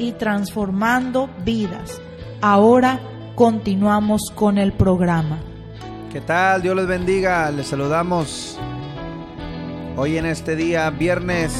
y 0.00 0.12
transformando 0.12 1.28
vidas. 1.44 2.00
Ahora 2.40 2.98
continuamos 3.34 4.32
con 4.34 4.56
el 4.56 4.72
programa. 4.72 5.38
¿Qué 6.10 6.20
tal? 6.20 6.62
Dios 6.62 6.74
les 6.74 6.86
bendiga. 6.86 7.50
Les 7.50 7.66
saludamos 7.66 8.58
hoy 9.96 10.16
en 10.16 10.24
este 10.26 10.56
día, 10.56 10.88
viernes 10.90 11.54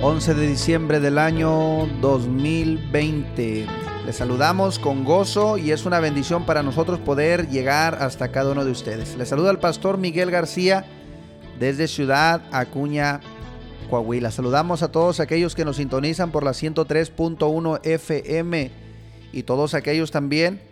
11 0.00 0.34
de 0.34 0.46
diciembre 0.46 1.00
del 1.00 1.18
año 1.18 1.86
2020. 2.00 3.66
Les 4.06 4.16
saludamos 4.16 4.78
con 4.78 5.04
gozo 5.04 5.58
y 5.58 5.72
es 5.72 5.84
una 5.84 6.00
bendición 6.00 6.46
para 6.46 6.62
nosotros 6.62 6.98
poder 6.98 7.48
llegar 7.50 7.96
hasta 8.00 8.32
cada 8.32 8.52
uno 8.52 8.64
de 8.64 8.70
ustedes. 8.70 9.16
Les 9.16 9.28
saluda 9.28 9.50
el 9.50 9.58
pastor 9.58 9.98
Miguel 9.98 10.30
García 10.30 10.86
desde 11.58 11.86
Ciudad 11.86 12.40
Acuña, 12.50 13.20
Coahuila. 13.90 14.30
Saludamos 14.30 14.84
a 14.84 14.92
todos 14.92 15.18
aquellos 15.18 15.56
que 15.56 15.64
nos 15.64 15.76
sintonizan 15.76 16.30
por 16.30 16.44
la 16.44 16.52
103.1 16.52 17.80
FM 17.82 18.70
y 19.32 19.42
todos 19.42 19.74
aquellos 19.74 20.12
también 20.12 20.62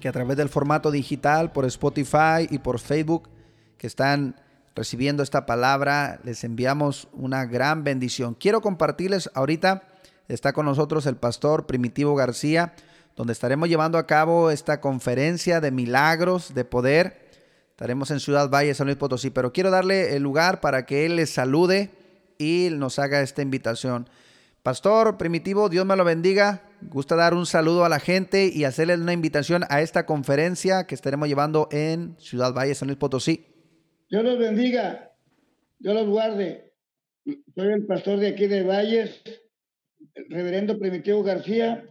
que 0.00 0.08
a 0.08 0.12
través 0.12 0.36
del 0.36 0.48
formato 0.48 0.90
digital, 0.90 1.52
por 1.52 1.64
Spotify 1.64 2.46
y 2.50 2.58
por 2.58 2.80
Facebook, 2.80 3.30
que 3.78 3.86
están 3.86 4.34
recibiendo 4.74 5.22
esta 5.22 5.46
palabra, 5.46 6.20
les 6.24 6.44
enviamos 6.44 7.08
una 7.12 7.46
gran 7.46 7.84
bendición. 7.84 8.34
Quiero 8.34 8.60
compartirles 8.60 9.30
ahorita, 9.32 9.84
está 10.28 10.52
con 10.52 10.66
nosotros 10.66 11.06
el 11.06 11.16
pastor 11.16 11.66
Primitivo 11.66 12.16
García, 12.16 12.74
donde 13.16 13.32
estaremos 13.32 13.68
llevando 13.68 13.96
a 13.96 14.06
cabo 14.06 14.50
esta 14.50 14.80
conferencia 14.80 15.60
de 15.60 15.70
milagros 15.70 16.52
de 16.52 16.64
poder. 16.64 17.30
Estaremos 17.70 18.10
en 18.10 18.20
Ciudad 18.20 18.50
Valle, 18.50 18.74
San 18.74 18.88
Luis 18.88 18.98
Potosí, 18.98 19.30
pero 19.30 19.52
quiero 19.52 19.70
darle 19.70 20.16
el 20.16 20.22
lugar 20.22 20.60
para 20.60 20.84
que 20.84 21.06
él 21.06 21.16
les 21.16 21.30
salude 21.30 21.90
y 22.38 22.68
nos 22.72 22.98
haga 22.98 23.20
esta 23.20 23.42
invitación. 23.42 24.08
Pastor 24.64 25.18
Primitivo, 25.18 25.68
Dios 25.68 25.84
me 25.84 25.94
lo 25.94 26.04
bendiga. 26.04 26.62
Gusta 26.80 27.16
dar 27.16 27.34
un 27.34 27.44
saludo 27.44 27.84
a 27.84 27.90
la 27.90 28.00
gente 28.00 28.50
y 28.50 28.64
hacerles 28.64 28.98
una 28.98 29.12
invitación 29.12 29.64
a 29.68 29.82
esta 29.82 30.06
conferencia 30.06 30.86
que 30.86 30.94
estaremos 30.94 31.28
llevando 31.28 31.68
en 31.70 32.18
Ciudad 32.18 32.54
Valle, 32.54 32.74
San 32.74 32.88
Luis 32.88 32.98
Potosí. 32.98 33.44
Dios 34.08 34.24
los 34.24 34.38
bendiga, 34.38 35.12
Dios 35.78 35.94
los 35.94 36.06
guarde. 36.06 36.72
Soy 37.54 37.72
el 37.74 37.84
pastor 37.84 38.18
de 38.18 38.28
aquí 38.28 38.46
de 38.46 38.62
Valles, 38.62 39.20
el 40.14 40.30
reverendo 40.30 40.78
Primitivo 40.78 41.22
García. 41.22 41.84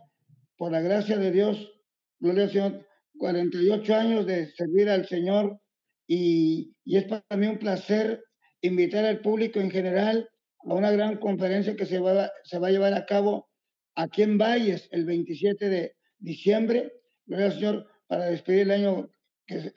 Por 0.57 0.71
la 0.71 0.81
gracia 0.81 1.17
de 1.17 1.31
Dios, 1.31 1.71
gloria 2.19 2.45
al 2.45 2.51
Señor, 2.51 2.87
48 3.19 3.95
años 3.95 4.25
de 4.25 4.51
servir 4.51 4.89
al 4.89 5.07
Señor 5.07 5.59
y, 6.07 6.75
y 6.85 6.97
es 6.97 7.03
para 7.03 7.37
mí 7.37 7.45
un 7.45 7.59
placer 7.59 8.23
invitar 8.61 9.05
al 9.05 9.19
público 9.19 9.59
en 9.59 9.69
general 9.69 10.27
a 10.65 10.73
una 10.73 10.91
gran 10.91 11.17
conferencia 11.17 11.75
que 11.75 11.85
se 11.85 11.99
va, 11.99 12.31
se 12.43 12.59
va 12.59 12.67
a 12.67 12.71
llevar 12.71 12.93
a 12.93 13.05
cabo 13.05 13.49
aquí 13.95 14.23
en 14.23 14.37
Valles 14.37 14.87
el 14.91 15.05
27 15.05 15.69
de 15.69 15.95
diciembre. 16.19 16.93
Al 17.31 17.51
Señor 17.53 17.87
para 18.07 18.25
despedir 18.25 18.61
el 18.61 18.71
año 18.71 19.09
que 19.45 19.73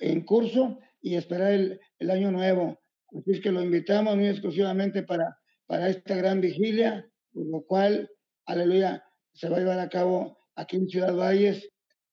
en 0.00 0.24
curso 0.24 0.78
y 1.00 1.16
esperar 1.16 1.52
el, 1.52 1.80
el, 1.98 2.10
año 2.10 2.30
nuevo. 2.30 2.78
Así 3.16 3.32
es 3.32 3.40
que 3.40 3.52
lo 3.52 3.62
invitamos 3.62 4.16
muy 4.16 4.28
exclusivamente 4.28 5.02
para, 5.02 5.38
para 5.66 5.88
esta 5.88 6.16
gran 6.16 6.40
vigilia, 6.40 7.08
por 7.32 7.46
lo 7.46 7.64
cual, 7.64 8.10
aleluya, 8.46 9.04
se 9.32 9.48
va 9.48 9.56
a 9.56 9.60
llevar 9.60 9.78
a 9.80 9.88
cabo 9.88 10.38
aquí 10.54 10.76
en 10.76 10.88
Ciudad 10.88 11.14
Valles. 11.14 11.68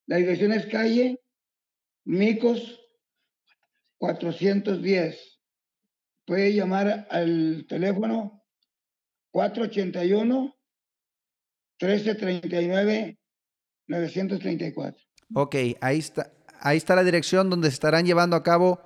La 0.06 0.16
dirección 0.16 0.52
es 0.52 0.66
calle 0.66 1.20
Micos 2.04 2.80
410 3.98 5.35
puede 6.26 6.52
llamar 6.52 7.06
al 7.10 7.66
teléfono 7.68 8.44
481 9.30 10.54
1339 11.80 13.18
934. 13.88 15.02
Ok, 15.34 15.54
ahí 15.80 15.98
está, 15.98 16.32
ahí 16.60 16.76
está 16.76 16.94
la 16.96 17.04
dirección 17.04 17.50
donde 17.50 17.68
se 17.68 17.74
estarán 17.74 18.04
llevando 18.04 18.36
a 18.36 18.42
cabo 18.42 18.80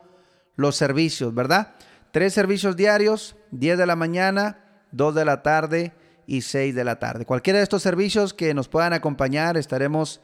los 0.57 0.77
servicios, 0.77 1.35
¿verdad? 1.35 1.75
Tres 2.13 2.35
servicios 2.35 2.77
diarios, 2.77 3.37
10 3.53 3.79
de 3.79 3.87
la 3.87 3.97
mañana, 3.97 4.85
2 4.93 5.15
de 5.15 5.25
la 5.25 5.43
tarde 5.43 5.93
y 6.27 6.43
6 6.43 6.75
de 6.75 6.85
la 6.85 6.99
tarde. 6.99 7.25
Cualquiera 7.25 7.59
de 7.59 7.63
estos 7.63 7.83
servicios 7.83 8.35
que 8.35 8.53
nos 8.53 8.69
puedan 8.69 8.93
acompañar, 8.93 9.57
estaremos 9.57 10.21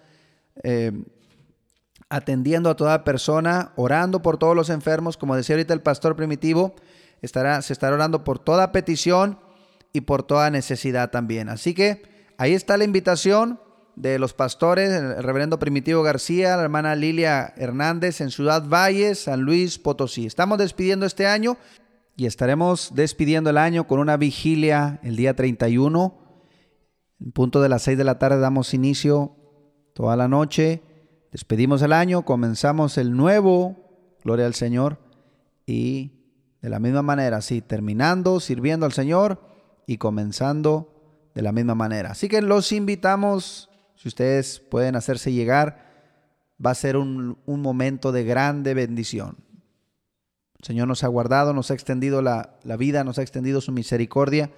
eh, 0.62 0.92
atendiendo 2.08 2.70
a 2.70 2.76
toda 2.76 3.04
persona, 3.04 3.72
orando 3.76 4.22
por 4.22 4.38
todos 4.38 4.56
los 4.56 4.70
enfermos, 4.70 5.16
como 5.16 5.36
decía 5.36 5.54
ahorita 5.54 5.74
el 5.74 5.82
pastor 5.82 6.16
primitivo, 6.16 6.74
estará, 7.22 7.62
se 7.62 7.72
estará 7.72 7.94
orando 7.94 8.24
por 8.24 8.38
toda 8.38 8.72
petición 8.72 9.38
y 9.92 10.02
por 10.02 10.22
toda 10.22 10.50
necesidad 10.50 11.10
también. 11.10 11.48
Así 11.48 11.74
que 11.74 12.02
ahí 12.38 12.52
está 12.52 12.76
la 12.76 12.84
invitación 12.84 13.60
de 13.96 14.18
los 14.18 14.34
pastores, 14.34 14.90
el 14.90 15.22
reverendo 15.22 15.58
Primitivo 15.58 16.02
García, 16.02 16.56
la 16.56 16.62
hermana 16.62 16.94
Lilia 16.94 17.54
Hernández 17.56 18.20
en 18.20 18.30
Ciudad 18.30 18.62
Valle, 18.68 19.14
San 19.14 19.40
Luis 19.40 19.78
Potosí. 19.78 20.26
Estamos 20.26 20.58
despidiendo 20.58 21.06
este 21.06 21.26
año 21.26 21.56
y 22.14 22.26
estaremos 22.26 22.92
despidiendo 22.94 23.50
el 23.50 23.58
año 23.58 23.86
con 23.86 23.98
una 23.98 24.16
vigilia 24.16 25.00
el 25.02 25.16
día 25.16 25.34
31. 25.34 26.18
En 27.20 27.32
punto 27.32 27.62
de 27.62 27.70
las 27.70 27.82
6 27.82 27.96
de 27.96 28.04
la 28.04 28.18
tarde 28.18 28.38
damos 28.38 28.74
inicio 28.74 29.36
toda 29.94 30.14
la 30.16 30.28
noche. 30.28 30.82
Despedimos 31.32 31.80
el 31.80 31.92
año, 31.92 32.24
comenzamos 32.24 32.98
el 32.98 33.16
nuevo, 33.16 34.18
gloria 34.22 34.46
al 34.46 34.54
Señor, 34.54 34.98
y 35.66 36.15
de 36.62 36.68
la 36.70 36.78
misma 36.78 37.02
manera, 37.02 37.40
sí, 37.42 37.60
terminando, 37.60 38.40
sirviendo 38.40 38.86
al 38.86 38.92
Señor 38.92 39.40
y 39.86 39.98
comenzando 39.98 40.92
de 41.34 41.42
la 41.42 41.52
misma 41.52 41.74
manera. 41.74 42.12
Así 42.12 42.28
que 42.28 42.42
los 42.42 42.72
invitamos, 42.72 43.70
si 43.94 44.08
ustedes 44.08 44.60
pueden 44.60 44.96
hacerse 44.96 45.32
llegar, 45.32 45.86
va 46.64 46.70
a 46.70 46.74
ser 46.74 46.96
un, 46.96 47.38
un 47.44 47.60
momento 47.60 48.10
de 48.12 48.24
grande 48.24 48.74
bendición. 48.74 49.36
El 50.58 50.64
Señor 50.64 50.88
nos 50.88 51.04
ha 51.04 51.08
guardado, 51.08 51.52
nos 51.52 51.70
ha 51.70 51.74
extendido 51.74 52.22
la, 52.22 52.58
la 52.64 52.76
vida, 52.76 53.04
nos 53.04 53.18
ha 53.18 53.22
extendido 53.22 53.60
su 53.60 53.72
misericordia. 53.72 54.50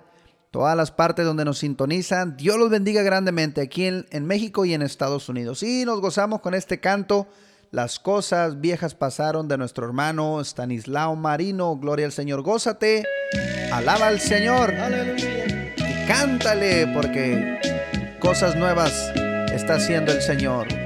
todas 0.51 0.77
las 0.77 0.91
partes 0.91 1.25
donde 1.25 1.45
nos 1.45 1.59
sintonizan. 1.59 2.37
Dios 2.37 2.59
los 2.59 2.71
bendiga 2.71 3.03
grandemente 3.03 3.61
aquí 3.61 3.87
en, 3.87 4.27
México 4.27 4.65
y 4.65 4.75
en 4.75 4.83
Estados 4.83 5.29
Unidos. 5.29 5.63
Y 5.63 5.85
nos 5.85 6.01
gozamos 6.01 6.41
con 6.41 6.55
este 6.55 6.81
canto. 6.81 7.27
Las 7.71 7.99
cosas 7.99 8.61
viejas 8.61 8.95
pasaron 8.95 9.49
de 9.49 9.57
nuestro 9.57 9.87
hermano 9.87 10.41
Stanislao 10.41 11.15
Marino. 11.17 11.77
Gloria 11.77 12.07
al 12.07 12.13
Señor. 12.13 12.43
Gózate. 12.43 13.05
Alaba 13.73 14.09
al 14.09 14.21
Señor. 14.21 14.75
Y 15.77 16.07
cántale 16.07 16.87
porque 16.89 17.59
cosas 18.19 18.57
nuevas 18.57 19.13
está 19.55 19.75
haciendo 19.75 20.13
el 20.13 20.23
Señor. 20.23 20.80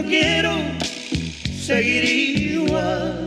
quiero 0.08 0.52
seguir 1.60 2.04
igual. 2.04 3.23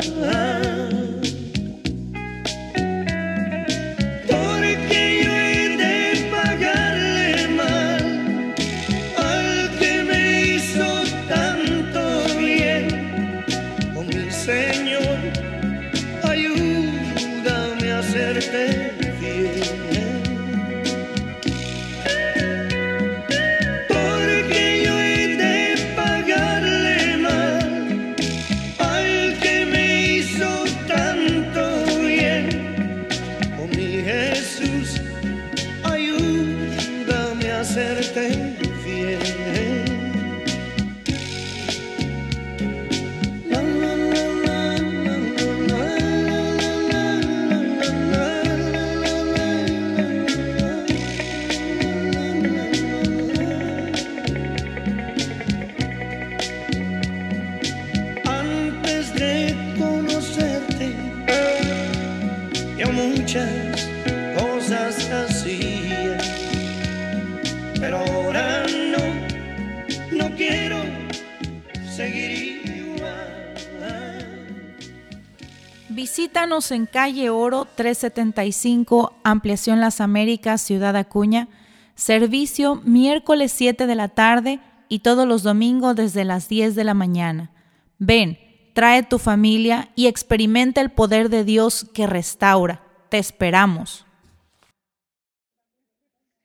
En 76.56 76.86
calle 76.86 77.28
Oro 77.28 77.66
375, 77.66 79.12
Ampliación 79.24 79.78
Las 79.78 80.00
Américas, 80.00 80.62
Ciudad 80.62 80.96
Acuña. 80.96 81.48
Servicio 81.94 82.76
miércoles 82.76 83.52
7 83.52 83.86
de 83.86 83.94
la 83.94 84.08
tarde 84.08 84.60
y 84.88 85.00
todos 85.00 85.28
los 85.28 85.42
domingos 85.42 85.96
desde 85.96 86.24
las 86.24 86.48
10 86.48 86.74
de 86.74 86.84
la 86.84 86.94
mañana. 86.94 87.52
Ven, 87.98 88.38
trae 88.72 89.02
tu 89.02 89.18
familia 89.18 89.90
y 89.96 90.06
experimenta 90.06 90.80
el 90.80 90.90
poder 90.90 91.28
de 91.28 91.44
Dios 91.44 91.86
que 91.92 92.06
restaura. 92.06 92.82
Te 93.10 93.18
esperamos. 93.18 94.06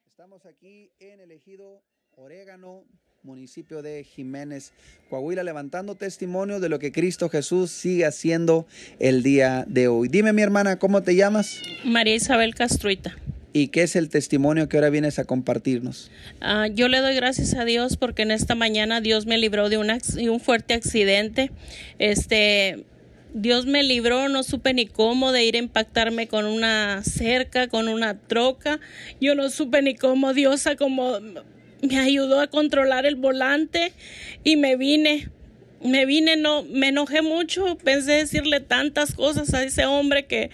Estamos 0.05 0.45
aquí 0.45 0.91
en 0.99 1.21
el 1.21 1.31
ejido 1.31 1.83
Orégano 2.17 2.83
municipio 3.23 3.83
de 3.83 4.03
Jiménez, 4.03 4.73
Coahuila, 5.09 5.43
levantando 5.43 5.93
testimonio 5.93 6.59
de 6.59 6.69
lo 6.69 6.79
que 6.79 6.91
Cristo 6.91 7.29
Jesús 7.29 7.69
sigue 7.69 8.05
haciendo 8.05 8.65
el 8.97 9.21
día 9.21 9.63
de 9.67 9.87
hoy. 9.87 10.07
Dime, 10.07 10.33
mi 10.33 10.41
hermana, 10.41 10.79
¿cómo 10.79 11.03
te 11.03 11.15
llamas? 11.15 11.61
María 11.85 12.15
Isabel 12.15 12.55
Castruita. 12.55 13.15
¿Y 13.53 13.67
qué 13.67 13.83
es 13.83 13.95
el 13.95 14.09
testimonio 14.09 14.67
que 14.67 14.77
ahora 14.77 14.89
vienes 14.89 15.19
a 15.19 15.25
compartirnos? 15.25 16.09
Uh, 16.41 16.73
yo 16.73 16.87
le 16.87 16.99
doy 16.99 17.13
gracias 17.13 17.53
a 17.53 17.63
Dios 17.63 17.95
porque 17.95 18.23
en 18.23 18.31
esta 18.31 18.55
mañana 18.55 19.01
Dios 19.01 19.27
me 19.27 19.37
libró 19.37 19.69
de 19.69 19.77
un, 19.77 19.91
un 19.91 20.39
fuerte 20.39 20.73
accidente. 20.73 21.51
Este, 21.99 22.85
Dios 23.35 23.67
me 23.67 23.83
libró, 23.83 24.29
no 24.29 24.41
supe 24.41 24.73
ni 24.73 24.87
cómo 24.87 25.31
de 25.31 25.43
ir 25.43 25.55
a 25.55 25.59
impactarme 25.59 26.27
con 26.27 26.45
una 26.45 27.03
cerca, 27.03 27.67
con 27.67 27.87
una 27.87 28.17
troca. 28.17 28.79
Yo 29.19 29.35
no 29.35 29.51
supe 29.51 29.83
ni 29.83 29.93
cómo 29.93 30.33
Dios 30.33 30.65
como 30.79 31.19
me 31.81 31.99
ayudó 31.99 32.39
a 32.39 32.47
controlar 32.47 33.05
el 33.05 33.15
volante 33.15 33.93
y 34.43 34.55
me 34.55 34.75
vine. 34.75 35.29
Me 35.83 36.05
vine, 36.05 36.35
no, 36.35 36.63
me 36.63 36.89
enojé 36.89 37.23
mucho, 37.23 37.75
pensé 37.83 38.11
decirle 38.11 38.59
tantas 38.59 39.15
cosas 39.15 39.51
a 39.55 39.63
ese 39.63 39.85
hombre 39.85 40.27
que 40.27 40.51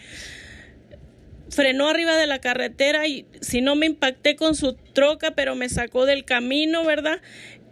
frenó 1.49 1.89
arriba 1.89 2.15
de 2.15 2.27
la 2.27 2.39
carretera 2.39 3.07
y 3.07 3.25
si 3.41 3.61
no 3.61 3.75
me 3.75 3.85
impacté 3.85 4.37
con 4.37 4.55
su 4.55 4.73
troca, 4.93 5.31
pero 5.31 5.55
me 5.55 5.67
sacó 5.67 6.05
del 6.05 6.23
camino, 6.23 6.85
¿verdad? 6.85 7.19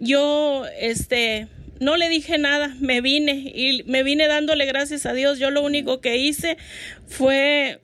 Yo, 0.02 0.66
este, 0.80 1.48
no 1.80 1.98
le 1.98 2.10
dije 2.10 2.38
nada, 2.38 2.76
me 2.80 3.02
vine 3.02 3.52
y 3.54 3.84
me 3.86 4.04
vine 4.04 4.28
dándole 4.28 4.66
gracias 4.66 5.06
a 5.06 5.14
Dios. 5.14 5.40
Yo 5.40 5.52
lo 5.52 5.62
único 5.62 6.02
que 6.02 6.18
hice 6.18 6.58
fue 7.08 7.80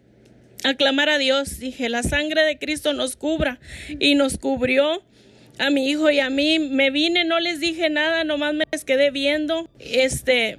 aclamar 0.63 1.09
a 1.09 1.17
Dios. 1.17 1.59
Dije, 1.59 1.89
la 1.89 2.03
sangre 2.03 2.43
de 2.43 2.57
Cristo 2.57 2.93
nos 2.93 3.15
cubra 3.15 3.59
y 3.99 4.15
nos 4.15 4.37
cubrió 4.37 5.03
a 5.61 5.69
mi 5.69 5.87
hijo 5.87 6.09
y 6.09 6.19
a 6.19 6.29
mí. 6.29 6.59
Me 6.59 6.89
vine, 6.89 7.23
no 7.23 7.39
les 7.39 7.59
dije 7.59 7.89
nada, 7.89 8.23
nomás 8.23 8.53
me 8.53 8.65
les 8.71 8.83
quedé 8.83 9.11
viendo. 9.11 9.69
Este, 9.79 10.57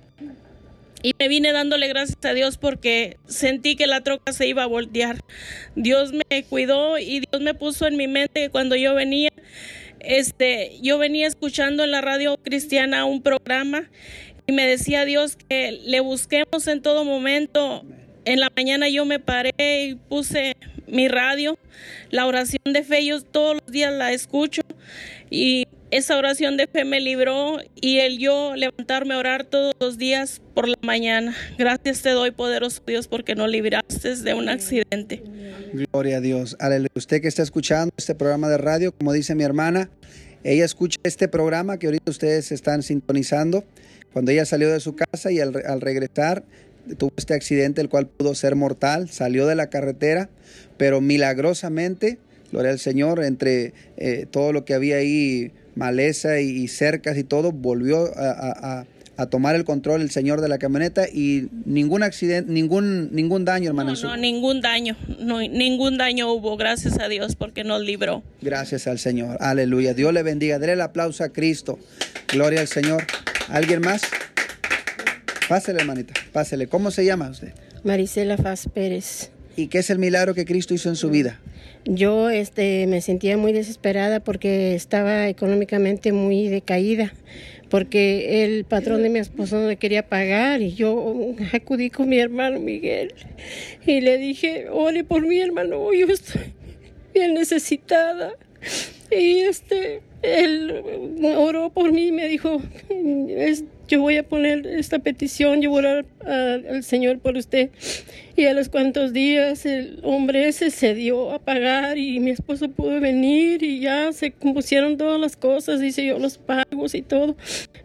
y 1.03 1.13
me 1.19 1.29
vine 1.29 1.53
dándole 1.53 1.89
gracias 1.89 2.25
a 2.25 2.33
Dios 2.33 2.57
porque 2.57 3.17
sentí 3.27 3.75
que 3.75 3.89
la 3.89 4.03
troca 4.03 4.33
se 4.33 4.47
iba 4.47 4.63
a 4.63 4.67
voltear. 4.67 5.19
Dios 5.75 6.13
me 6.13 6.45
cuidó 6.45 6.99
y 6.99 7.21
Dios 7.21 7.43
me 7.43 7.55
puso 7.55 7.87
en 7.87 7.97
mi 7.97 8.07
mente 8.07 8.43
que 8.43 8.51
cuando 8.51 8.77
yo 8.77 8.95
venía, 8.95 9.31
este, 9.99 10.79
yo 10.81 10.99
venía 10.99 11.27
escuchando 11.27 11.83
en 11.83 11.91
la 11.91 12.01
radio 12.01 12.37
cristiana 12.37 13.05
un 13.05 13.23
programa 13.23 13.91
y 14.47 14.53
me 14.53 14.67
decía 14.67 15.05
Dios 15.05 15.37
que 15.37 15.81
le 15.85 15.99
busquemos 16.01 16.69
en 16.69 16.81
todo 16.81 17.05
momento. 17.05 17.85
En 18.25 18.39
la 18.39 18.53
mañana 18.55 18.89
yo 18.89 19.05
me 19.05 19.19
paré 19.19 19.53
y 19.59 19.95
puse 19.97 20.55
mi 20.87 21.09
radio, 21.09 21.59
la 22.11 22.27
oración 22.27 22.73
de 22.73 22.85
fe, 22.85 23.05
yo 23.05 23.21
todos 23.21 23.55
los 23.55 23.73
días 23.73 23.93
la 23.93 24.13
escucho 24.13 24.63
y 25.33 25.67
esa 25.91 26.19
oración 26.19 26.59
de 26.59 26.67
fe 26.67 26.85
me 26.85 27.01
libró 27.01 27.59
y 27.81 27.99
el 27.99 28.19
yo 28.19 28.55
levantarme 28.55 29.15
a 29.15 29.19
orar 29.19 29.45
todos 29.45 29.73
los 29.81 29.97
días 29.97 30.43
por 30.55 30.69
la 30.69 30.77
mañana. 30.83 31.35
Gracias 31.59 32.03
te 32.03 32.11
doy, 32.11 32.33
poderoso 32.33 32.83
Dios, 32.87 33.09
porque 33.09 33.35
no 33.35 33.47
libraste 33.47 34.17
de 34.17 34.35
un 34.35 34.51
accidente. 34.51 35.23
Gloria 35.73 36.19
a 36.19 36.21
Dios. 36.21 36.55
Aleluya. 36.61 36.91
Usted 36.95 37.23
que 37.23 37.29
está 37.29 37.43
escuchando 37.43 37.95
este 37.97 38.15
programa 38.15 38.51
de 38.51 38.59
radio, 38.59 38.93
como 38.93 39.15
dice 39.15 39.35
mi 39.35 39.43
hermana, 39.43 39.91
ella 40.45 40.67
escucha 40.67 40.99
este 41.03 41.29
programa 41.29 41.79
que 41.79 41.87
ahorita 41.87 42.11
ustedes 42.11 42.53
están 42.53 42.83
sintonizando. 42.83 43.65
Cuando 44.13 44.33
ella 44.33 44.45
salió 44.45 44.71
de 44.71 44.81
su 44.81 44.95
casa 44.95 45.33
y 45.33 45.41
al, 45.41 45.63
al 45.67 45.81
regresar 45.81 46.45
tuvo 46.99 47.13
este 47.17 47.33
accidente, 47.33 47.81
el 47.81 47.89
cual 47.89 48.07
pudo 48.07 48.35
ser 48.35 48.55
mortal, 48.55 49.09
salió 49.09 49.47
de 49.47 49.55
la 49.55 49.71
carretera, 49.71 50.29
pero 50.77 51.01
milagrosamente, 51.01 52.19
gloria 52.53 52.71
al 52.71 52.79
Señor, 52.79 53.25
entre 53.25 53.73
eh, 53.97 54.27
todo 54.31 54.53
lo 54.53 54.65
que 54.65 54.75
había 54.75 54.97
ahí 54.97 55.51
maleza 55.75 56.41
y, 56.41 56.69
cercas 56.69 57.17
y 57.17 57.25
todo, 57.25 57.51
volvió 57.51 58.11
a, 58.17 58.31
a, 58.31 58.87
a, 59.17 59.27
tomar 59.27 59.55
el 59.55 59.65
control 59.65 60.03
el 60.03 60.11
señor 60.11 60.41
de 60.41 60.49
la 60.49 60.59
camioneta 60.59 61.09
y 61.09 61.49
ningún 61.65 62.03
accidente, 62.03 62.53
ningún, 62.53 63.15
ningún 63.15 63.45
daño, 63.45 63.69
hermano. 63.69 63.95
No, 63.95 64.03
no, 64.03 64.17
ningún 64.17 64.61
daño, 64.61 64.97
no, 65.19 65.41
ningún 65.41 65.97
daño 65.97 66.31
hubo, 66.31 66.57
gracias 66.57 66.99
a 66.99 67.09
Dios, 67.09 67.37
porque 67.37 67.65
nos 67.65 67.81
libró. 67.81 68.23
Gracias 68.43 68.87
al 68.87 68.99
Señor, 68.99 69.39
aleluya. 69.41 69.95
Dios 69.95 70.13
le 70.13 70.23
bendiga, 70.23 70.59
dele 70.59 70.75
el 70.75 70.81
aplauso 70.83 71.25
a 71.25 71.31
Cristo, 71.31 71.79
gloria 72.33 72.61
al 72.61 72.69
Señor. 72.69 73.05
¿Alguien 73.49 73.81
más? 73.81 74.03
Pásele, 75.49 75.81
hermanita, 75.81 76.15
pásele. 76.33 76.67
¿Cómo 76.67 76.91
se 76.91 77.05
llama 77.05 77.31
usted? 77.31 77.53
Marisela 77.85 78.37
Faz 78.37 78.69
Pérez. 78.69 79.32
¿Y 79.57 79.67
qué 79.69 79.79
es 79.79 79.91
el 79.91 79.99
milagro 79.99 80.35
que 80.35 80.45
Cristo 80.45 80.75
hizo 80.75 80.89
en 80.89 80.97
su 80.97 81.11
vida? 81.11 81.41
Yo 81.85 82.31
este, 82.31 82.87
me 82.87 83.01
sentía 83.01 83.37
muy 83.37 83.53
desesperada 83.53 84.21
porque 84.21 84.75
estaba 84.75 85.29
económicamente 85.29 86.13
muy 86.13 86.49
decaída, 86.49 87.13
porque 87.69 88.45
el 88.45 88.65
patrón 88.65 89.03
de 89.03 89.09
mi 89.09 89.19
esposo 89.19 89.61
no 89.61 89.69
le 89.69 89.77
quería 89.77 90.09
pagar 90.09 90.63
y 90.63 90.75
yo 90.75 91.35
acudí 91.53 91.91
con 91.91 92.09
mi 92.09 92.19
hermano 92.19 92.61
Miguel 92.61 93.15
y 93.85 94.01
le 94.01 94.19
dije, 94.19 94.69
ore 94.71 95.05
por 95.05 95.27
mi 95.27 95.41
hermano, 95.41 95.93
yo 95.93 96.07
estoy 96.07 96.43
bien 97.13 97.35
necesitada. 97.35 98.35
Y 99.11 99.41
este, 99.41 100.01
él 100.23 100.83
oró 101.37 101.71
por 101.71 101.93
mí 101.93 102.07
y 102.07 102.13
me 102.13 102.29
dijo, 102.29 102.63
yo 103.93 104.01
voy 104.01 104.17
a 104.17 104.23
poner 104.23 104.67
esta 104.67 105.01
petición, 105.01 105.61
yo 105.61 105.69
voy 105.69 105.85
a 105.85 105.89
orar 105.91 106.07
al 106.25 106.83
Señor 106.83 107.19
por 107.19 107.37
usted. 107.37 107.69
Y 108.35 108.47
a 108.47 108.55
los 108.55 108.71
cuantos 108.71 109.13
días 109.13 109.67
el 109.67 110.01
hombre 110.03 110.49
ese 110.49 110.71
se 110.71 110.95
dio 110.95 111.31
a 111.31 111.39
pagar 111.39 111.99
y 111.99 112.19
mi 112.19 112.31
esposo 112.31 112.71
pudo 112.71 112.99
venir 113.01 113.63
y 113.63 113.81
ya 113.81 114.11
se 114.15 114.31
compusieron 114.31 114.97
todas 114.97 115.21
las 115.21 115.37
cosas, 115.37 115.83
hice 115.83 116.07
yo 116.07 116.19
los 116.19 116.39
pagos 116.39 116.95
y 116.95 117.03
todo. 117.03 117.37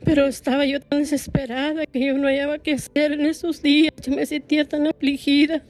Pero 0.05 0.27
estaba 0.27 0.65
yo 0.65 0.79
tan 0.79 0.99
desesperada 0.99 1.85
que 1.85 2.05
yo 2.05 2.17
no 2.17 2.27
hallaba 2.27 2.57
qué 2.57 2.75
hacer 2.75 3.11
en 3.11 3.25
esos 3.25 3.61
días, 3.61 3.91
yo 4.01 4.15
me 4.15 4.25
sentía 4.25 4.63
tan 4.63 4.87
afligida 4.87 5.61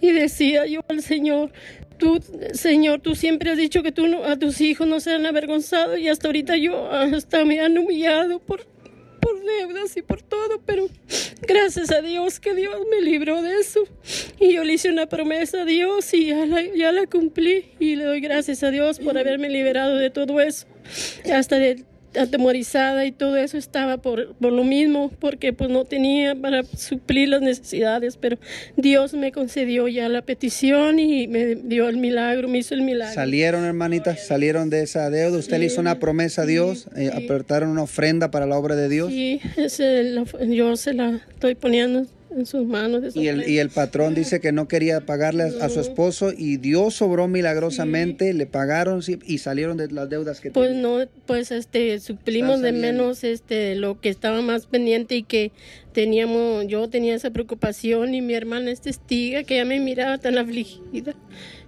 y 0.00 0.12
decía 0.12 0.64
yo 0.64 0.80
al 0.88 1.02
Señor, 1.02 1.52
tú, 1.98 2.18
Señor, 2.54 3.00
tú 3.00 3.14
siempre 3.14 3.50
has 3.50 3.58
dicho 3.58 3.82
que 3.82 3.92
tú 3.92 4.08
no, 4.08 4.24
a 4.24 4.38
tus 4.38 4.62
hijos 4.62 4.88
no 4.88 5.00
sean 5.00 5.26
avergonzados 5.26 5.98
y 5.98 6.08
hasta 6.08 6.28
ahorita 6.28 6.56
yo 6.56 6.90
hasta 6.90 7.44
me 7.44 7.60
han 7.60 7.76
humillado 7.76 8.38
por, 8.38 8.71
por 9.22 9.40
deudas 9.42 9.96
y 9.96 10.02
por 10.02 10.20
todo, 10.20 10.60
pero 10.66 10.88
gracias 11.42 11.92
a 11.92 12.02
Dios 12.02 12.40
que 12.40 12.54
Dios 12.54 12.74
me 12.90 13.00
libró 13.00 13.40
de 13.40 13.60
eso. 13.60 13.80
Y 14.40 14.54
yo 14.54 14.64
le 14.64 14.74
hice 14.74 14.90
una 14.90 15.06
promesa 15.06 15.62
a 15.62 15.64
Dios 15.64 16.12
y 16.12 16.26
ya 16.26 16.44
la, 16.44 16.62
ya 16.62 16.92
la 16.92 17.06
cumplí 17.06 17.70
y 17.78 17.96
le 17.96 18.04
doy 18.04 18.20
gracias 18.20 18.62
a 18.62 18.70
Dios 18.70 18.98
por 18.98 19.16
haberme 19.16 19.48
liberado 19.48 19.96
de 19.96 20.10
todo 20.10 20.40
eso. 20.40 20.66
Hasta 21.32 21.56
de 21.56 21.84
atemorizada 22.18 23.06
y 23.06 23.12
todo 23.12 23.36
eso 23.36 23.56
estaba 23.56 23.98
por, 23.98 24.34
por, 24.34 24.52
lo 24.52 24.64
mismo, 24.64 25.10
porque 25.18 25.52
pues 25.52 25.70
no 25.70 25.84
tenía 25.84 26.34
para 26.34 26.64
suplir 26.64 27.28
las 27.28 27.42
necesidades, 27.42 28.16
pero 28.16 28.38
Dios 28.76 29.14
me 29.14 29.32
concedió 29.32 29.88
ya 29.88 30.08
la 30.08 30.22
petición 30.22 30.98
y 30.98 31.28
me 31.28 31.54
dio 31.54 31.88
el 31.88 31.96
milagro, 31.96 32.48
me 32.48 32.58
hizo 32.58 32.74
el 32.74 32.82
milagro. 32.82 33.14
Salieron, 33.14 33.64
hermanitas, 33.64 34.26
salieron 34.26 34.70
de 34.70 34.82
esa 34.82 35.10
deuda, 35.10 35.38
usted 35.38 35.56
sí, 35.56 35.60
le 35.60 35.66
hizo 35.66 35.80
una 35.80 35.98
promesa 35.98 36.42
a 36.42 36.46
Dios, 36.46 36.88
sí, 36.94 37.04
eh, 37.04 37.10
apertaron 37.14 37.70
una 37.70 37.82
ofrenda 37.82 38.30
para 38.30 38.46
la 38.46 38.56
obra 38.58 38.76
de 38.76 38.88
Dios. 38.88 39.08
Sí, 39.10 39.40
ese, 39.56 40.14
yo 40.48 40.76
se 40.76 40.94
la 40.94 41.20
estoy 41.30 41.54
poniendo 41.54 42.06
en 42.36 42.46
sus 42.46 42.66
manos. 42.66 43.14
Y 43.16 43.28
el, 43.28 43.48
y 43.48 43.58
el 43.58 43.70
patrón 43.70 44.14
dice 44.14 44.40
que 44.40 44.52
no 44.52 44.68
quería 44.68 45.00
pagarle 45.06 45.44
a, 45.44 45.66
a 45.66 45.68
su 45.68 45.80
esposo 45.80 46.32
y 46.36 46.56
Dios 46.56 46.94
sobró 46.94 47.28
milagrosamente, 47.28 48.32
sí. 48.32 48.38
le 48.38 48.46
pagaron 48.46 49.00
y 49.26 49.38
salieron 49.38 49.76
de 49.76 49.90
las 49.90 50.08
deudas 50.08 50.40
que 50.40 50.50
Pues 50.50 50.68
tenía. 50.70 50.82
no, 50.82 50.98
pues 51.26 51.50
este, 51.50 51.98
suplimos 52.00 52.60
de 52.60 52.72
menos 52.72 53.24
este, 53.24 53.74
lo 53.76 54.00
que 54.00 54.08
estaba 54.08 54.42
más 54.42 54.66
pendiente 54.66 55.16
y 55.16 55.22
que 55.22 55.52
teníamos, 55.92 56.66
yo 56.66 56.88
tenía 56.88 57.14
esa 57.14 57.30
preocupación 57.30 58.14
y 58.14 58.22
mi 58.22 58.34
hermana 58.34 58.70
es 58.70 58.80
testiga 58.80 59.44
que 59.44 59.56
ya 59.56 59.64
me 59.64 59.78
miraba 59.80 60.18
tan 60.18 60.38
afligida 60.38 61.14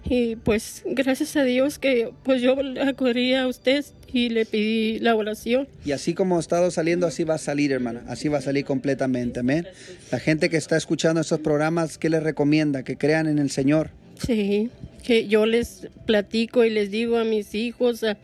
y 0.07 0.35
pues 0.35 0.83
gracias 0.85 1.35
a 1.35 1.43
Dios 1.43 1.79
que 1.79 2.11
pues 2.23 2.41
yo 2.41 2.55
acudí 2.87 3.33
a 3.33 3.47
usted 3.47 3.83
y 4.11 4.29
le 4.29 4.45
pedí 4.45 4.99
la 4.99 5.15
oración. 5.15 5.67
Y 5.83 5.91
así 5.91 6.13
como 6.13 6.37
ha 6.37 6.39
estado 6.39 6.71
saliendo, 6.71 7.07
así 7.07 7.23
va 7.23 7.35
a 7.35 7.39
salir, 7.39 7.71
hermana, 7.71 8.03
así 8.07 8.27
va 8.27 8.37
a 8.37 8.41
salir 8.41 8.65
completamente, 8.65 9.41
amén. 9.41 9.67
La 10.11 10.19
gente 10.19 10.49
que 10.49 10.57
está 10.57 10.77
escuchando 10.77 11.21
estos 11.21 11.39
programas, 11.39 11.97
¿qué 11.97 12.09
les 12.09 12.23
recomienda? 12.23 12.83
Que 12.83 12.97
crean 12.97 13.27
en 13.27 13.39
el 13.39 13.49
Señor. 13.49 13.89
Sí, 14.19 14.69
que 15.05 15.27
yo 15.27 15.45
les 15.45 15.87
platico 16.05 16.63
y 16.63 16.69
les 16.71 16.89
digo 16.89 17.17
a 17.17 17.23
mis 17.23 17.53
hijos, 17.53 18.03
a, 18.03 18.17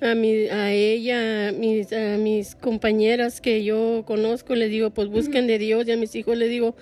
a, 0.00 0.14
mi, 0.14 0.46
a 0.46 0.72
ella, 0.72 1.48
a 1.48 1.52
mis, 1.52 1.92
a 1.92 2.16
mis 2.16 2.54
compañeras 2.54 3.40
que 3.40 3.64
yo 3.64 4.04
conozco, 4.06 4.54
les 4.54 4.70
digo, 4.70 4.90
pues 4.90 5.08
busquen 5.08 5.46
de 5.48 5.58
Dios 5.58 5.86
y 5.88 5.92
a 5.92 5.96
mis 5.96 6.14
hijos 6.14 6.36
les 6.36 6.48
digo, 6.48 6.76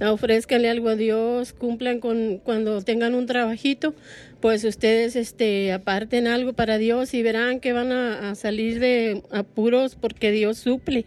ofrezcanle 0.00 0.70
algo 0.70 0.90
a 0.90 0.96
Dios, 0.96 1.52
cumplan 1.52 1.98
con 1.98 2.38
cuando 2.38 2.82
tengan 2.82 3.14
un 3.14 3.26
trabajito, 3.26 3.94
pues 4.40 4.64
ustedes 4.64 5.16
este, 5.16 5.72
aparten 5.72 6.28
algo 6.28 6.52
para 6.52 6.78
Dios 6.78 7.12
y 7.12 7.22
verán 7.22 7.58
que 7.58 7.72
van 7.72 7.90
a, 7.90 8.30
a 8.30 8.34
salir 8.36 8.78
de 8.78 9.22
apuros 9.32 9.96
porque 9.96 10.30
Dios 10.30 10.58
suple. 10.58 11.04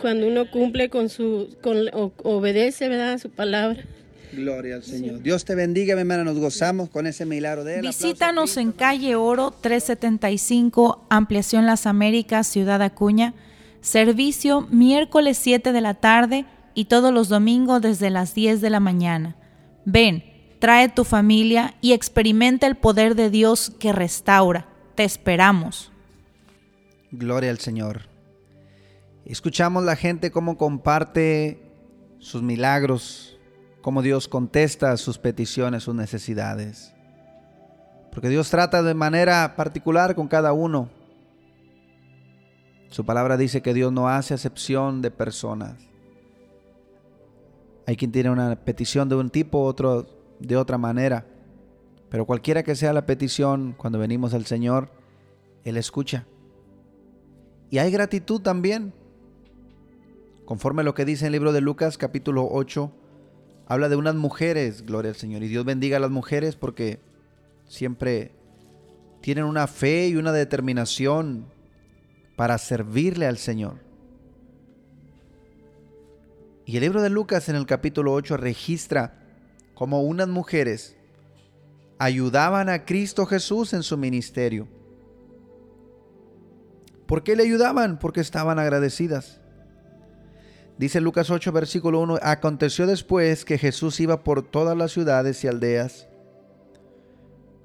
Cuando 0.00 0.28
uno 0.28 0.50
cumple 0.50 0.90
con 0.90 1.08
su, 1.08 1.56
con, 1.62 1.88
obedece, 2.22 2.88
¿verdad? 2.88 3.18
Su 3.18 3.30
palabra. 3.30 3.82
Gloria 4.32 4.76
al 4.76 4.82
Señor. 4.82 5.22
Dios 5.22 5.44
te 5.44 5.54
bendiga, 5.54 5.94
mi 5.94 6.00
hermana. 6.00 6.24
Nos 6.24 6.38
gozamos 6.38 6.88
con 6.88 7.06
ese 7.06 7.26
milagro 7.26 7.64
de 7.64 7.76
él. 7.76 7.82
Visítanos 7.82 8.56
en 8.56 8.72
calle 8.72 9.16
Oro 9.16 9.50
375, 9.50 11.06
Ampliación 11.10 11.66
Las 11.66 11.86
Américas, 11.86 12.46
Ciudad 12.46 12.82
Acuña. 12.82 13.34
Servicio 13.80 14.62
miércoles 14.70 15.38
7 15.38 15.72
de 15.72 15.80
la 15.80 15.94
tarde 15.94 16.44
y 16.74 16.84
todos 16.84 17.12
los 17.12 17.28
domingos 17.28 17.82
desde 17.82 18.10
las 18.10 18.34
10 18.34 18.60
de 18.60 18.70
la 18.70 18.80
mañana. 18.80 19.36
Ven, 19.84 20.24
trae 20.58 20.88
tu 20.88 21.04
familia 21.04 21.74
y 21.80 21.92
experimenta 21.92 22.66
el 22.66 22.76
poder 22.76 23.14
de 23.14 23.30
Dios 23.30 23.72
que 23.78 23.92
restaura. 23.92 24.68
Te 24.94 25.04
esperamos. 25.04 25.90
Gloria 27.10 27.50
al 27.50 27.58
Señor. 27.58 28.02
Escuchamos 29.24 29.84
la 29.84 29.96
gente 29.96 30.30
cómo 30.30 30.56
comparte 30.56 31.62
sus 32.18 32.42
milagros, 32.42 33.38
cómo 33.80 34.02
Dios 34.02 34.28
contesta 34.28 34.96
sus 34.96 35.18
peticiones, 35.18 35.84
sus 35.84 35.94
necesidades. 35.94 36.94
Porque 38.12 38.28
Dios 38.28 38.50
trata 38.50 38.82
de 38.82 38.94
manera 38.94 39.54
particular 39.56 40.14
con 40.14 40.28
cada 40.28 40.52
uno. 40.52 40.90
Su 42.88 43.04
palabra 43.04 43.36
dice 43.36 43.62
que 43.62 43.72
Dios 43.72 43.92
no 43.92 44.08
hace 44.08 44.34
acepción 44.34 45.00
de 45.00 45.10
personas. 45.10 45.76
Hay 47.86 47.96
quien 47.96 48.12
tiene 48.12 48.30
una 48.30 48.56
petición 48.56 49.08
de 49.08 49.16
un 49.16 49.30
tipo, 49.30 49.62
otro 49.62 50.06
de 50.40 50.56
otra 50.56 50.78
manera. 50.78 51.26
Pero 52.08 52.26
cualquiera 52.26 52.62
que 52.62 52.74
sea 52.74 52.92
la 52.92 53.06
petición, 53.06 53.74
cuando 53.76 53.98
venimos 53.98 54.34
al 54.34 54.46
Señor, 54.46 54.90
Él 55.64 55.76
escucha. 55.76 56.26
Y 57.70 57.78
hay 57.78 57.92
gratitud 57.92 58.40
también. 58.40 58.92
Conforme 60.44 60.82
a 60.82 60.84
lo 60.84 60.94
que 60.94 61.04
dice 61.04 61.26
el 61.26 61.32
libro 61.32 61.52
de 61.52 61.60
Lucas 61.60 61.96
capítulo 61.96 62.48
8, 62.50 62.90
habla 63.70 63.88
de 63.88 63.94
unas 63.94 64.16
mujeres, 64.16 64.84
gloria 64.84 65.10
al 65.10 65.16
Señor. 65.16 65.44
Y 65.44 65.48
Dios 65.48 65.64
bendiga 65.64 65.98
a 65.98 66.00
las 66.00 66.10
mujeres 66.10 66.56
porque 66.56 66.98
siempre 67.68 68.32
tienen 69.20 69.44
una 69.44 69.68
fe 69.68 70.08
y 70.08 70.16
una 70.16 70.32
determinación 70.32 71.46
para 72.34 72.58
servirle 72.58 73.26
al 73.26 73.38
Señor. 73.38 73.76
Y 76.66 76.78
el 76.78 76.82
libro 76.82 77.00
de 77.00 77.10
Lucas 77.10 77.48
en 77.48 77.54
el 77.54 77.64
capítulo 77.64 78.12
8 78.12 78.38
registra 78.38 79.22
cómo 79.74 80.02
unas 80.02 80.26
mujeres 80.26 80.96
ayudaban 82.00 82.68
a 82.68 82.84
Cristo 82.84 83.24
Jesús 83.24 83.72
en 83.72 83.84
su 83.84 83.96
ministerio. 83.96 84.66
¿Por 87.06 87.22
qué 87.22 87.36
le 87.36 87.44
ayudaban? 87.44 88.00
Porque 88.00 88.20
estaban 88.20 88.58
agradecidas. 88.58 89.39
Dice 90.80 91.02
Lucas 91.02 91.28
8, 91.28 91.52
versículo 91.52 92.00
1, 92.00 92.20
aconteció 92.22 92.86
después 92.86 93.44
que 93.44 93.58
Jesús 93.58 94.00
iba 94.00 94.24
por 94.24 94.40
todas 94.40 94.74
las 94.74 94.92
ciudades 94.92 95.44
y 95.44 95.46
aldeas, 95.46 96.08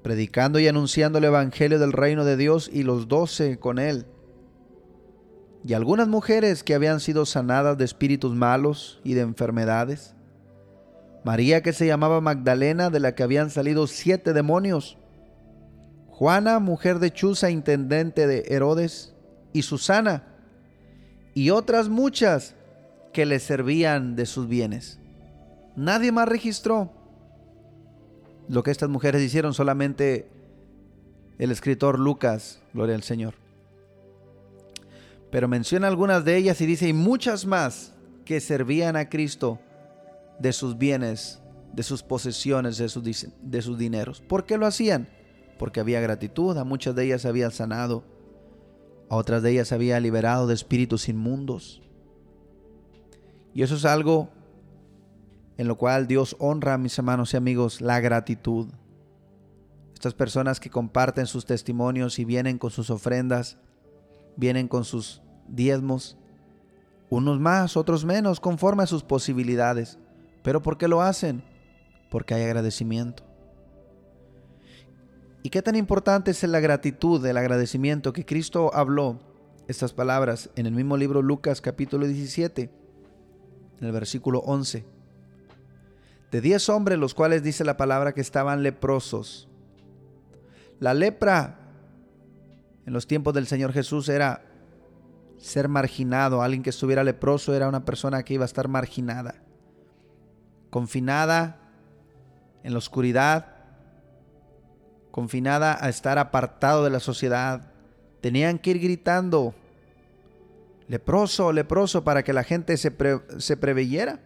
predicando 0.02 0.58
y 0.58 0.68
anunciando 0.68 1.16
el 1.16 1.24
Evangelio 1.24 1.78
del 1.78 1.94
reino 1.94 2.26
de 2.26 2.36
Dios 2.36 2.68
y 2.70 2.82
los 2.82 3.08
doce 3.08 3.58
con 3.58 3.78
él. 3.78 4.04
Y 5.64 5.72
algunas 5.72 6.08
mujeres 6.08 6.62
que 6.62 6.74
habían 6.74 7.00
sido 7.00 7.24
sanadas 7.24 7.78
de 7.78 7.86
espíritus 7.86 8.34
malos 8.34 9.00
y 9.02 9.14
de 9.14 9.22
enfermedades. 9.22 10.14
María 11.24 11.62
que 11.62 11.72
se 11.72 11.86
llamaba 11.86 12.20
Magdalena, 12.20 12.90
de 12.90 13.00
la 13.00 13.14
que 13.14 13.22
habían 13.22 13.48
salido 13.48 13.86
siete 13.86 14.34
demonios. 14.34 14.98
Juana, 16.08 16.58
mujer 16.58 16.98
de 16.98 17.10
Chuza, 17.14 17.48
intendente 17.48 18.26
de 18.26 18.44
Herodes, 18.48 19.14
y 19.54 19.62
Susana, 19.62 20.24
y 21.32 21.48
otras 21.48 21.88
muchas 21.88 22.55
que 23.16 23.24
le 23.24 23.38
servían 23.38 24.14
de 24.14 24.26
sus 24.26 24.46
bienes. 24.46 24.98
Nadie 25.74 26.12
más 26.12 26.28
registró 26.28 26.92
lo 28.46 28.62
que 28.62 28.70
estas 28.70 28.90
mujeres 28.90 29.22
hicieron, 29.22 29.54
solamente 29.54 30.28
el 31.38 31.50
escritor 31.50 31.98
Lucas, 31.98 32.60
gloria 32.74 32.94
al 32.94 33.02
Señor. 33.02 33.32
Pero 35.30 35.48
menciona 35.48 35.88
algunas 35.88 36.26
de 36.26 36.36
ellas 36.36 36.60
y 36.60 36.66
dice, 36.66 36.88
y 36.88 36.92
muchas 36.92 37.46
más 37.46 37.94
que 38.26 38.38
servían 38.38 38.96
a 38.96 39.08
Cristo 39.08 39.60
de 40.38 40.52
sus 40.52 40.76
bienes, 40.76 41.40
de 41.72 41.84
sus 41.84 42.02
posesiones, 42.02 42.76
de 42.76 42.90
sus, 42.90 43.02
de 43.40 43.62
sus 43.62 43.78
dineros. 43.78 44.20
¿Por 44.20 44.44
qué 44.44 44.58
lo 44.58 44.66
hacían? 44.66 45.08
Porque 45.58 45.80
había 45.80 46.02
gratitud, 46.02 46.54
a 46.58 46.64
muchas 46.64 46.94
de 46.94 47.06
ellas 47.06 47.24
había 47.24 47.50
sanado, 47.50 48.04
a 49.08 49.16
otras 49.16 49.42
de 49.42 49.52
ellas 49.52 49.72
había 49.72 49.98
liberado 50.00 50.46
de 50.46 50.52
espíritus 50.52 51.08
inmundos. 51.08 51.80
Y 53.56 53.62
eso 53.62 53.74
es 53.74 53.86
algo 53.86 54.28
en 55.56 55.66
lo 55.66 55.78
cual 55.78 56.06
Dios 56.06 56.36
honra, 56.38 56.76
mis 56.76 56.98
hermanos 56.98 57.32
y 57.32 57.38
amigos, 57.38 57.80
la 57.80 58.00
gratitud. 58.00 58.68
Estas 59.94 60.12
personas 60.12 60.60
que 60.60 60.68
comparten 60.68 61.24
sus 61.24 61.46
testimonios 61.46 62.18
y 62.18 62.26
vienen 62.26 62.58
con 62.58 62.70
sus 62.70 62.90
ofrendas, 62.90 63.56
vienen 64.36 64.68
con 64.68 64.84
sus 64.84 65.22
diezmos, 65.48 66.18
unos 67.08 67.40
más, 67.40 67.78
otros 67.78 68.04
menos, 68.04 68.40
conforme 68.40 68.82
a 68.82 68.86
sus 68.86 69.02
posibilidades. 69.02 69.98
¿Pero 70.42 70.60
por 70.60 70.76
qué 70.76 70.86
lo 70.86 71.00
hacen? 71.00 71.42
Porque 72.10 72.34
hay 72.34 72.42
agradecimiento. 72.42 73.22
¿Y 75.42 75.48
qué 75.48 75.62
tan 75.62 75.76
importante 75.76 76.30
es 76.30 76.42
la 76.42 76.60
gratitud, 76.60 77.24
el 77.24 77.38
agradecimiento 77.38 78.12
que 78.12 78.26
Cristo 78.26 78.70
habló 78.74 79.18
estas 79.66 79.94
palabras 79.94 80.50
en 80.56 80.66
el 80.66 80.74
mismo 80.74 80.98
libro 80.98 81.22
Lucas 81.22 81.62
capítulo 81.62 82.06
17? 82.06 82.84
En 83.80 83.86
el 83.86 83.92
versículo 83.92 84.40
11. 84.40 84.84
De 86.30 86.40
diez 86.40 86.68
hombres, 86.68 86.98
los 86.98 87.14
cuales 87.14 87.42
dice 87.42 87.64
la 87.64 87.76
palabra 87.76 88.12
que 88.12 88.20
estaban 88.20 88.62
leprosos. 88.62 89.48
La 90.80 90.92
lepra 90.92 91.58
en 92.84 92.92
los 92.92 93.06
tiempos 93.06 93.34
del 93.34 93.46
Señor 93.46 93.72
Jesús 93.72 94.08
era 94.08 94.42
ser 95.38 95.68
marginado. 95.68 96.42
Alguien 96.42 96.62
que 96.62 96.70
estuviera 96.70 97.04
leproso 97.04 97.54
era 97.54 97.68
una 97.68 97.84
persona 97.84 98.22
que 98.22 98.34
iba 98.34 98.44
a 98.44 98.46
estar 98.46 98.68
marginada, 98.68 99.36
confinada 100.70 101.60
en 102.62 102.72
la 102.72 102.78
oscuridad, 102.78 103.54
confinada 105.10 105.78
a 105.80 105.88
estar 105.88 106.18
apartado 106.18 106.84
de 106.84 106.90
la 106.90 107.00
sociedad. 107.00 107.72
Tenían 108.20 108.58
que 108.58 108.70
ir 108.70 108.80
gritando 108.80 109.54
leproso, 110.88 111.52
leproso, 111.52 112.04
para 112.04 112.22
que 112.22 112.32
la 112.32 112.44
gente 112.44 112.76
se, 112.76 112.94
se 113.38 113.56
preveyera 113.56 114.20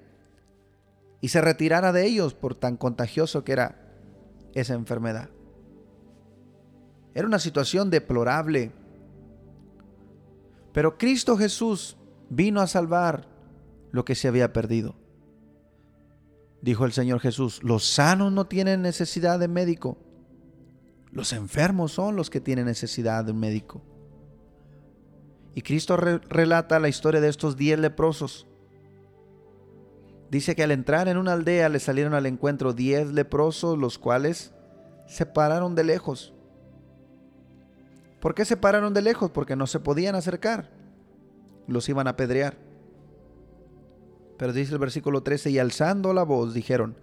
y 1.20 1.28
se 1.28 1.40
retirara 1.40 1.92
de 1.92 2.06
ellos 2.06 2.34
por 2.34 2.54
tan 2.54 2.76
contagioso 2.76 3.44
que 3.44 3.52
era 3.52 3.80
esa 4.54 4.74
enfermedad. 4.74 5.30
Era 7.14 7.26
una 7.26 7.38
situación 7.38 7.90
deplorable. 7.90 8.72
Pero 10.72 10.96
Cristo 10.96 11.36
Jesús 11.36 11.96
vino 12.28 12.60
a 12.60 12.66
salvar 12.66 13.28
lo 13.90 14.04
que 14.04 14.14
se 14.14 14.28
había 14.28 14.52
perdido. 14.52 14.94
Dijo 16.62 16.84
el 16.84 16.92
Señor 16.92 17.20
Jesús, 17.20 17.62
los 17.62 17.84
sanos 17.84 18.32
no 18.32 18.46
tienen 18.46 18.82
necesidad 18.82 19.38
de 19.38 19.48
médico, 19.48 19.96
los 21.10 21.32
enfermos 21.32 21.92
son 21.92 22.16
los 22.16 22.30
que 22.30 22.40
tienen 22.40 22.66
necesidad 22.66 23.24
de 23.24 23.32
un 23.32 23.40
médico. 23.40 23.82
Y 25.54 25.62
Cristo 25.62 25.96
relata 25.96 26.78
la 26.78 26.88
historia 26.88 27.20
de 27.20 27.28
estos 27.28 27.56
diez 27.56 27.78
leprosos. 27.78 28.46
Dice 30.30 30.54
que 30.54 30.62
al 30.62 30.70
entrar 30.70 31.08
en 31.08 31.16
una 31.16 31.32
aldea 31.32 31.68
le 31.68 31.80
salieron 31.80 32.14
al 32.14 32.26
encuentro 32.26 32.72
diez 32.72 33.12
leprosos, 33.12 33.76
los 33.76 33.98
cuales 33.98 34.52
se 35.08 35.26
pararon 35.26 35.74
de 35.74 35.82
lejos. 35.82 36.32
¿Por 38.20 38.34
qué 38.34 38.44
se 38.44 38.56
pararon 38.56 38.94
de 38.94 39.02
lejos? 39.02 39.30
Porque 39.30 39.56
no 39.56 39.66
se 39.66 39.80
podían 39.80 40.14
acercar. 40.14 40.70
Los 41.66 41.88
iban 41.88 42.06
a 42.06 42.10
apedrear. 42.10 42.56
Pero 44.36 44.52
dice 44.52 44.72
el 44.72 44.78
versículo 44.78 45.22
13, 45.22 45.50
y 45.50 45.58
alzando 45.58 46.12
la 46.12 46.22
voz 46.22 46.54
dijeron, 46.54 46.96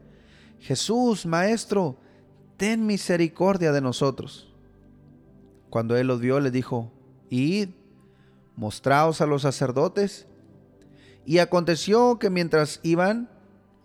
Jesús, 0.59 1.25
Maestro, 1.25 1.97
ten 2.55 2.85
misericordia 2.85 3.71
de 3.71 3.81
nosotros. 3.81 4.53
Cuando 5.69 5.97
él 5.97 6.07
los 6.07 6.21
vio, 6.21 6.39
le 6.39 6.49
dijo, 6.49 6.91
id 7.29 7.69
mostraos 8.57 9.21
a 9.21 9.25
los 9.25 9.43
sacerdotes. 9.43 10.27
Y 11.25 11.37
aconteció 11.37 12.19
que 12.19 12.29
mientras 12.29 12.81
iban, 12.83 13.29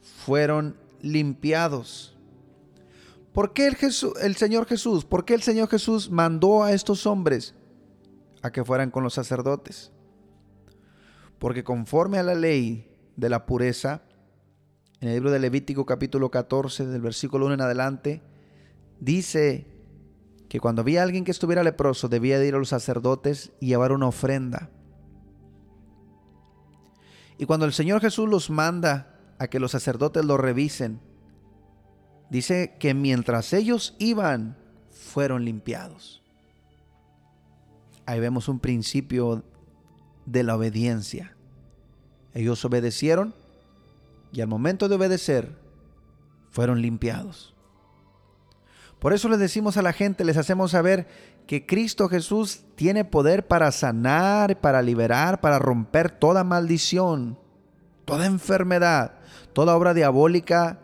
fueron 0.00 0.76
limpiados. 1.00 2.16
¿Por 3.32 3.52
qué 3.52 3.68
el, 3.68 3.76
el 4.22 4.36
Señor 4.36 4.66
Jesús? 4.66 5.04
¿Por 5.04 5.24
qué 5.24 5.34
el 5.34 5.42
Señor 5.42 5.68
Jesús 5.68 6.10
mandó 6.10 6.64
a 6.64 6.72
estos 6.72 7.06
hombres 7.06 7.54
a 8.42 8.50
que 8.50 8.64
fueran 8.64 8.90
con 8.90 9.04
los 9.04 9.14
sacerdotes? 9.14 9.92
Porque 11.38 11.64
conforme 11.64 12.18
a 12.18 12.22
la 12.22 12.34
ley 12.34 12.90
de 13.16 13.28
la 13.28 13.46
pureza, 13.46 14.02
en 15.00 15.08
el 15.08 15.14
libro 15.14 15.30
de 15.30 15.40
Levítico 15.40 15.84
capítulo 15.84 16.30
14, 16.30 16.86
del 16.86 17.00
versículo 17.00 17.46
1 17.46 17.54
en 17.54 17.60
adelante, 17.60 18.22
dice 19.00 19.66
que 20.52 20.60
cuando 20.60 20.82
había 20.82 21.02
alguien 21.02 21.24
que 21.24 21.30
estuviera 21.30 21.64
leproso 21.64 22.10
debía 22.10 22.38
de 22.38 22.46
ir 22.46 22.54
a 22.54 22.58
los 22.58 22.68
sacerdotes 22.68 23.52
y 23.58 23.68
llevar 23.68 23.90
una 23.90 24.08
ofrenda. 24.08 24.68
Y 27.38 27.46
cuando 27.46 27.64
el 27.64 27.72
Señor 27.72 28.02
Jesús 28.02 28.28
los 28.28 28.50
manda 28.50 29.18
a 29.38 29.48
que 29.48 29.58
los 29.58 29.70
sacerdotes 29.70 30.26
lo 30.26 30.36
revisen 30.36 31.00
dice 32.28 32.76
que 32.78 32.92
mientras 32.92 33.54
ellos 33.54 33.96
iban, 33.98 34.58
fueron 34.90 35.46
limpiados. 35.46 36.22
Ahí 38.04 38.20
vemos 38.20 38.46
un 38.46 38.60
principio 38.60 39.44
de 40.26 40.42
la 40.42 40.54
obediencia. 40.54 41.34
Ellos 42.34 42.62
obedecieron 42.66 43.34
y 44.32 44.42
al 44.42 44.48
momento 44.48 44.90
de 44.90 44.96
obedecer 44.96 45.56
fueron 46.50 46.82
limpiados. 46.82 47.51
Por 49.02 49.12
eso 49.12 49.28
les 49.28 49.40
decimos 49.40 49.76
a 49.76 49.82
la 49.82 49.92
gente, 49.92 50.24
les 50.24 50.36
hacemos 50.36 50.70
saber 50.70 51.08
que 51.48 51.66
Cristo 51.66 52.08
Jesús 52.08 52.60
tiene 52.76 53.04
poder 53.04 53.48
para 53.48 53.72
sanar, 53.72 54.60
para 54.60 54.80
liberar, 54.80 55.40
para 55.40 55.58
romper 55.58 56.08
toda 56.08 56.44
maldición, 56.44 57.36
toda 58.04 58.26
enfermedad, 58.26 59.14
toda 59.54 59.74
obra 59.74 59.92
diabólica, 59.92 60.78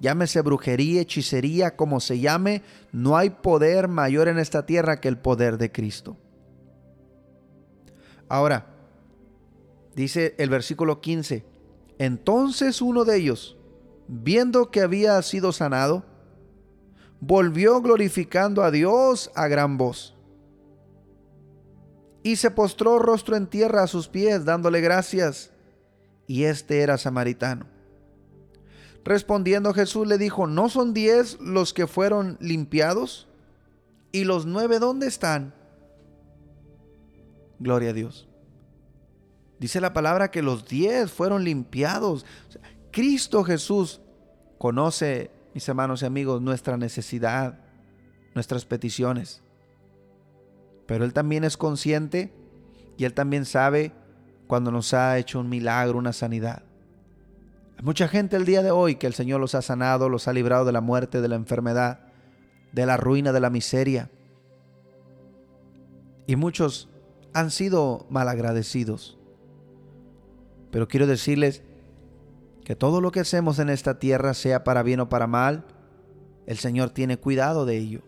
llámese 0.00 0.40
brujería, 0.40 1.02
hechicería, 1.02 1.76
como 1.76 2.00
se 2.00 2.18
llame, 2.18 2.64
no 2.90 3.16
hay 3.16 3.30
poder 3.30 3.86
mayor 3.86 4.26
en 4.26 4.40
esta 4.40 4.66
tierra 4.66 5.00
que 5.00 5.06
el 5.06 5.16
poder 5.16 5.58
de 5.58 5.70
Cristo. 5.70 6.16
Ahora, 8.28 8.66
dice 9.94 10.34
el 10.38 10.50
versículo 10.50 11.00
15, 11.00 11.44
entonces 11.98 12.82
uno 12.82 13.04
de 13.04 13.16
ellos, 13.16 13.56
viendo 14.08 14.72
que 14.72 14.80
había 14.80 15.22
sido 15.22 15.52
sanado, 15.52 16.10
volvió 17.22 17.80
glorificando 17.80 18.64
a 18.64 18.72
Dios 18.72 19.30
a 19.36 19.46
gran 19.46 19.78
voz. 19.78 20.14
Y 22.24 22.36
se 22.36 22.50
postró 22.50 22.98
rostro 22.98 23.36
en 23.36 23.46
tierra 23.46 23.84
a 23.84 23.86
sus 23.86 24.08
pies, 24.08 24.44
dándole 24.44 24.80
gracias. 24.80 25.50
Y 26.26 26.44
este 26.44 26.80
era 26.80 26.98
samaritano. 26.98 27.66
Respondiendo 29.04 29.72
Jesús 29.72 30.06
le 30.06 30.18
dijo, 30.18 30.48
¿no 30.48 30.68
son 30.68 30.94
diez 30.94 31.40
los 31.40 31.72
que 31.72 31.86
fueron 31.86 32.38
limpiados? 32.40 33.28
¿Y 34.10 34.24
los 34.24 34.44
nueve 34.44 34.80
dónde 34.80 35.06
están? 35.06 35.54
Gloria 37.60 37.90
a 37.90 37.94
Dios. 37.94 38.28
Dice 39.60 39.80
la 39.80 39.92
palabra 39.92 40.32
que 40.32 40.42
los 40.42 40.66
diez 40.66 41.12
fueron 41.12 41.44
limpiados. 41.44 42.26
Cristo 42.90 43.44
Jesús 43.44 44.00
conoce, 44.58 45.30
mis 45.54 45.68
hermanos 45.68 46.02
y 46.02 46.06
amigos, 46.06 46.40
nuestra 46.40 46.76
necesidad, 46.76 47.58
nuestras 48.34 48.64
peticiones. 48.64 49.42
Pero 50.86 51.04
Él 51.04 51.12
también 51.12 51.44
es 51.44 51.56
consciente 51.56 52.32
y 52.96 53.04
Él 53.04 53.14
también 53.14 53.44
sabe 53.44 53.92
cuando 54.46 54.70
nos 54.70 54.94
ha 54.94 55.18
hecho 55.18 55.40
un 55.40 55.48
milagro, 55.48 55.98
una 55.98 56.12
sanidad. 56.12 56.62
Hay 57.78 57.84
mucha 57.84 58.08
gente 58.08 58.36
el 58.36 58.44
día 58.44 58.62
de 58.62 58.70
hoy 58.70 58.96
que 58.96 59.06
el 59.06 59.14
Señor 59.14 59.40
los 59.40 59.54
ha 59.54 59.62
sanado, 59.62 60.08
los 60.08 60.28
ha 60.28 60.32
librado 60.32 60.64
de 60.64 60.72
la 60.72 60.80
muerte, 60.80 61.20
de 61.20 61.28
la 61.28 61.36
enfermedad, 61.36 62.00
de 62.72 62.86
la 62.86 62.96
ruina, 62.96 63.32
de 63.32 63.40
la 63.40 63.50
miseria. 63.50 64.10
Y 66.26 66.36
muchos 66.36 66.88
han 67.32 67.50
sido 67.50 68.06
malagradecidos. 68.10 69.18
Pero 70.70 70.88
quiero 70.88 71.06
decirles 71.06 71.62
que 72.64 72.76
todo 72.76 73.00
lo 73.00 73.10
que 73.10 73.20
hacemos 73.20 73.58
en 73.58 73.68
esta 73.68 73.98
tierra, 73.98 74.34
sea 74.34 74.64
para 74.64 74.82
bien 74.82 75.00
o 75.00 75.08
para 75.08 75.26
mal, 75.26 75.64
el 76.46 76.58
Señor 76.58 76.90
tiene 76.90 77.16
cuidado 77.16 77.66
de 77.66 77.76
ello. 77.76 78.02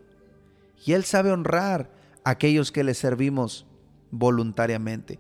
Y 0.85 0.93
Él 0.93 1.05
sabe 1.05 1.33
honrar 1.33 1.91
a 2.25 2.31
aquellos 2.31 2.73
que 2.73 2.85
le 2.85 2.95
servimos 2.95 3.67
voluntariamente. 4.11 5.19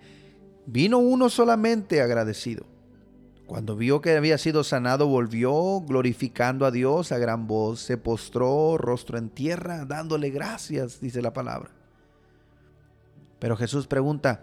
Vino 0.66 0.99
uno 0.99 1.29
solamente 1.29 2.01
agradecido. 2.01 2.64
Cuando 3.47 3.77
vio 3.77 4.01
que 4.01 4.16
había 4.16 4.38
sido 4.38 4.64
sanado, 4.64 5.07
volvió 5.07 5.81
glorificando 5.83 6.64
a 6.64 6.70
Dios 6.70 7.12
a 7.12 7.18
gran 7.18 7.47
voz, 7.47 7.81
se 7.81 7.99
postró 7.99 8.79
rostro 8.79 9.18
en 9.18 9.29
tierra, 9.29 9.85
dándole 9.85 10.31
gracias, 10.31 11.01
dice 11.01 11.20
la 11.20 11.35
palabra. 11.35 11.70
Pero 13.38 13.57
Jesús 13.57 13.87
pregunta, 13.87 14.42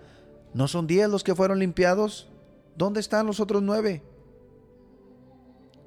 ¿no 0.53 0.67
son 0.67 0.85
diez 0.85 1.09
los 1.09 1.23
que 1.23 1.33
fueron 1.33 1.57
limpiados? 1.57 2.29
¿Dónde 2.77 2.99
están 2.99 3.25
los 3.25 3.39
otros 3.39 3.63
nueve? 3.63 4.03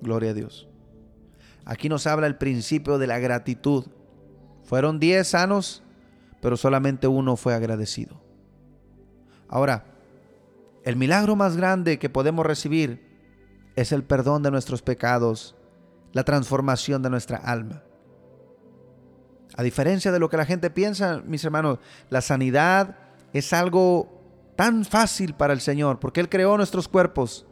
Gloria 0.04 0.30
a 0.30 0.34
Dios. 0.34 0.68
Aquí 1.64 1.88
nos 1.88 2.06
habla 2.06 2.26
el 2.26 2.36
principio 2.36 2.98
de 2.98 3.06
la 3.06 3.18
gratitud. 3.18 3.86
Fueron 4.62 5.00
diez 5.00 5.28
sanos, 5.28 5.82
pero 6.42 6.58
solamente 6.58 7.08
uno 7.08 7.36
fue 7.36 7.54
agradecido. 7.54 8.20
Ahora, 9.48 9.86
el 10.84 10.96
milagro 10.96 11.36
más 11.36 11.56
grande 11.56 11.98
que 11.98 12.10
podemos 12.10 12.44
recibir 12.44 13.02
es 13.76 13.92
el 13.92 14.04
perdón 14.04 14.42
de 14.42 14.50
nuestros 14.50 14.82
pecados, 14.82 15.56
la 16.12 16.24
transformación 16.24 17.02
de 17.02 17.08
nuestra 17.10 17.38
alma. 17.38 17.82
A 19.56 19.62
diferencia 19.62 20.12
de 20.12 20.18
lo 20.18 20.28
que 20.28 20.36
la 20.36 20.44
gente 20.44 20.68
piensa, 20.68 21.22
mis 21.24 21.44
hermanos, 21.44 21.78
la 22.10 22.20
sanidad 22.20 22.98
es 23.32 23.54
algo 23.54 24.20
tan 24.56 24.84
fácil 24.84 25.34
para 25.34 25.54
el 25.54 25.62
Señor, 25.62 25.98
porque 25.98 26.20
Él 26.20 26.28
creó 26.28 26.58
nuestros 26.58 26.88
cuerpos. 26.88 27.46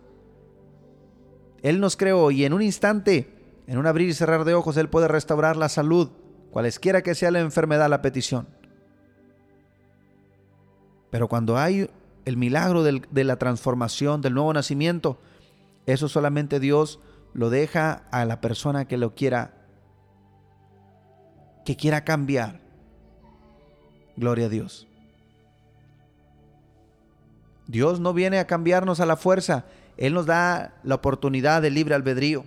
Él 1.62 1.81
nos 1.81 1.96
creó 1.96 2.31
y 2.31 2.44
en 2.44 2.53
un 2.53 2.62
instante, 2.62 3.33
en 3.66 3.79
un 3.79 3.87
abrir 3.87 4.09
y 4.09 4.14
cerrar 4.14 4.44
de 4.44 4.55
ojos, 4.55 4.77
Él 4.77 4.88
puede 4.88 5.09
restaurar 5.09 5.57
la 5.57 5.68
salud, 5.68 6.11
cualesquiera 6.51 7.03
que 7.03 7.14
sea 7.14 7.31
la 7.31 7.40
enfermedad, 7.40 7.88
la 7.88 8.03
petición. 8.03 8.48
Pero 11.11 11.29
cuando 11.29 11.57
hay 11.57 11.88
el 12.25 12.37
milagro 12.37 12.83
de 12.83 13.25
la 13.25 13.37
transformación, 13.37 14.20
del 14.22 14.35
nuevo 14.35 14.53
nacimiento, 14.53 15.18
eso 15.87 16.09
solamente 16.09 16.61
Dios 16.61 17.01
lo 17.35 17.51
deja 17.51 18.05
a 18.11 18.25
la 18.25 18.40
persona 18.40 18.87
que 18.87 18.96
lo 18.96 19.14
quiera, 19.14 19.55
que 21.64 21.77
quiera 21.77 22.05
cambiar. 22.05 22.61
Gloria 24.16 24.46
a 24.46 24.48
Dios. 24.48 24.88
Dios 27.66 28.01
no 28.01 28.12
viene 28.12 28.38
a 28.38 28.46
cambiarnos 28.46 29.01
a 29.01 29.07
la 29.07 29.16
fuerza, 29.16 29.64
Él 29.96 30.14
nos 30.14 30.26
da 30.26 30.74
la 30.83 30.94
oportunidad 30.94 31.62
de 31.62 31.70
libre 31.70 31.94
albedrío. 31.94 32.44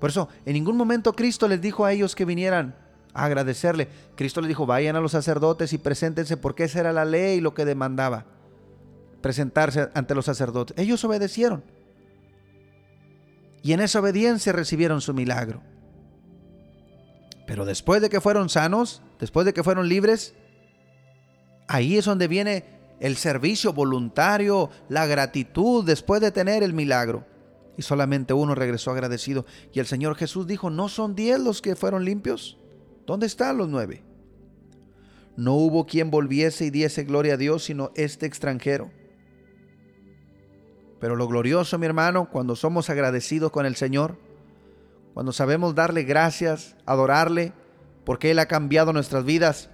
Por 0.00 0.10
eso, 0.10 0.28
en 0.46 0.54
ningún 0.54 0.76
momento 0.76 1.12
Cristo 1.12 1.46
les 1.46 1.60
dijo 1.60 1.84
a 1.84 1.92
ellos 1.92 2.16
que 2.16 2.24
vinieran 2.24 2.74
a 3.14 3.24
agradecerle. 3.24 3.88
Cristo 4.16 4.40
les 4.40 4.48
dijo, 4.48 4.66
vayan 4.66 4.96
a 4.96 5.00
los 5.00 5.12
sacerdotes 5.12 5.72
y 5.72 5.78
preséntense 5.78 6.36
porque 6.36 6.64
esa 6.64 6.80
era 6.80 6.92
la 6.92 7.04
ley 7.04 7.40
lo 7.40 7.54
que 7.54 7.64
demandaba 7.64 8.26
presentarse 9.20 9.88
ante 9.94 10.14
los 10.14 10.24
sacerdotes. 10.24 10.76
Ellos 10.76 11.04
obedecieron. 11.04 11.62
Y 13.62 13.72
en 13.72 13.80
esa 13.80 14.00
obediencia 14.00 14.52
recibieron 14.52 15.00
su 15.00 15.14
milagro. 15.14 15.62
Pero 17.46 17.64
después 17.64 18.02
de 18.02 18.10
que 18.10 18.20
fueron 18.20 18.48
sanos, 18.48 19.02
después 19.20 19.46
de 19.46 19.52
que 19.52 19.62
fueron 19.62 19.88
libres, 19.88 20.34
ahí 21.68 21.96
es 21.96 22.04
donde 22.04 22.28
viene 22.28 22.64
el 23.02 23.16
servicio 23.16 23.72
voluntario, 23.72 24.70
la 24.88 25.06
gratitud 25.06 25.84
después 25.84 26.20
de 26.20 26.30
tener 26.30 26.62
el 26.62 26.72
milagro. 26.72 27.26
Y 27.76 27.82
solamente 27.82 28.32
uno 28.32 28.54
regresó 28.54 28.92
agradecido. 28.92 29.44
Y 29.72 29.80
el 29.80 29.86
Señor 29.86 30.14
Jesús 30.14 30.46
dijo, 30.46 30.70
¿no 30.70 30.88
son 30.88 31.16
diez 31.16 31.40
los 31.40 31.60
que 31.60 31.74
fueron 31.74 32.04
limpios? 32.04 32.60
¿Dónde 33.04 33.26
están 33.26 33.58
los 33.58 33.68
nueve? 33.68 34.04
No 35.36 35.54
hubo 35.54 35.84
quien 35.84 36.12
volviese 36.12 36.66
y 36.66 36.70
diese 36.70 37.02
gloria 37.02 37.34
a 37.34 37.38
Dios, 37.38 37.64
sino 37.64 37.90
este 37.96 38.26
extranjero. 38.26 38.92
Pero 41.00 41.16
lo 41.16 41.26
glorioso, 41.26 41.80
mi 41.80 41.86
hermano, 41.86 42.30
cuando 42.30 42.54
somos 42.54 42.88
agradecidos 42.88 43.50
con 43.50 43.66
el 43.66 43.74
Señor, 43.74 44.16
cuando 45.12 45.32
sabemos 45.32 45.74
darle 45.74 46.04
gracias, 46.04 46.76
adorarle, 46.86 47.52
porque 48.04 48.30
Él 48.30 48.38
ha 48.38 48.46
cambiado 48.46 48.92
nuestras 48.92 49.24
vidas, 49.24 49.70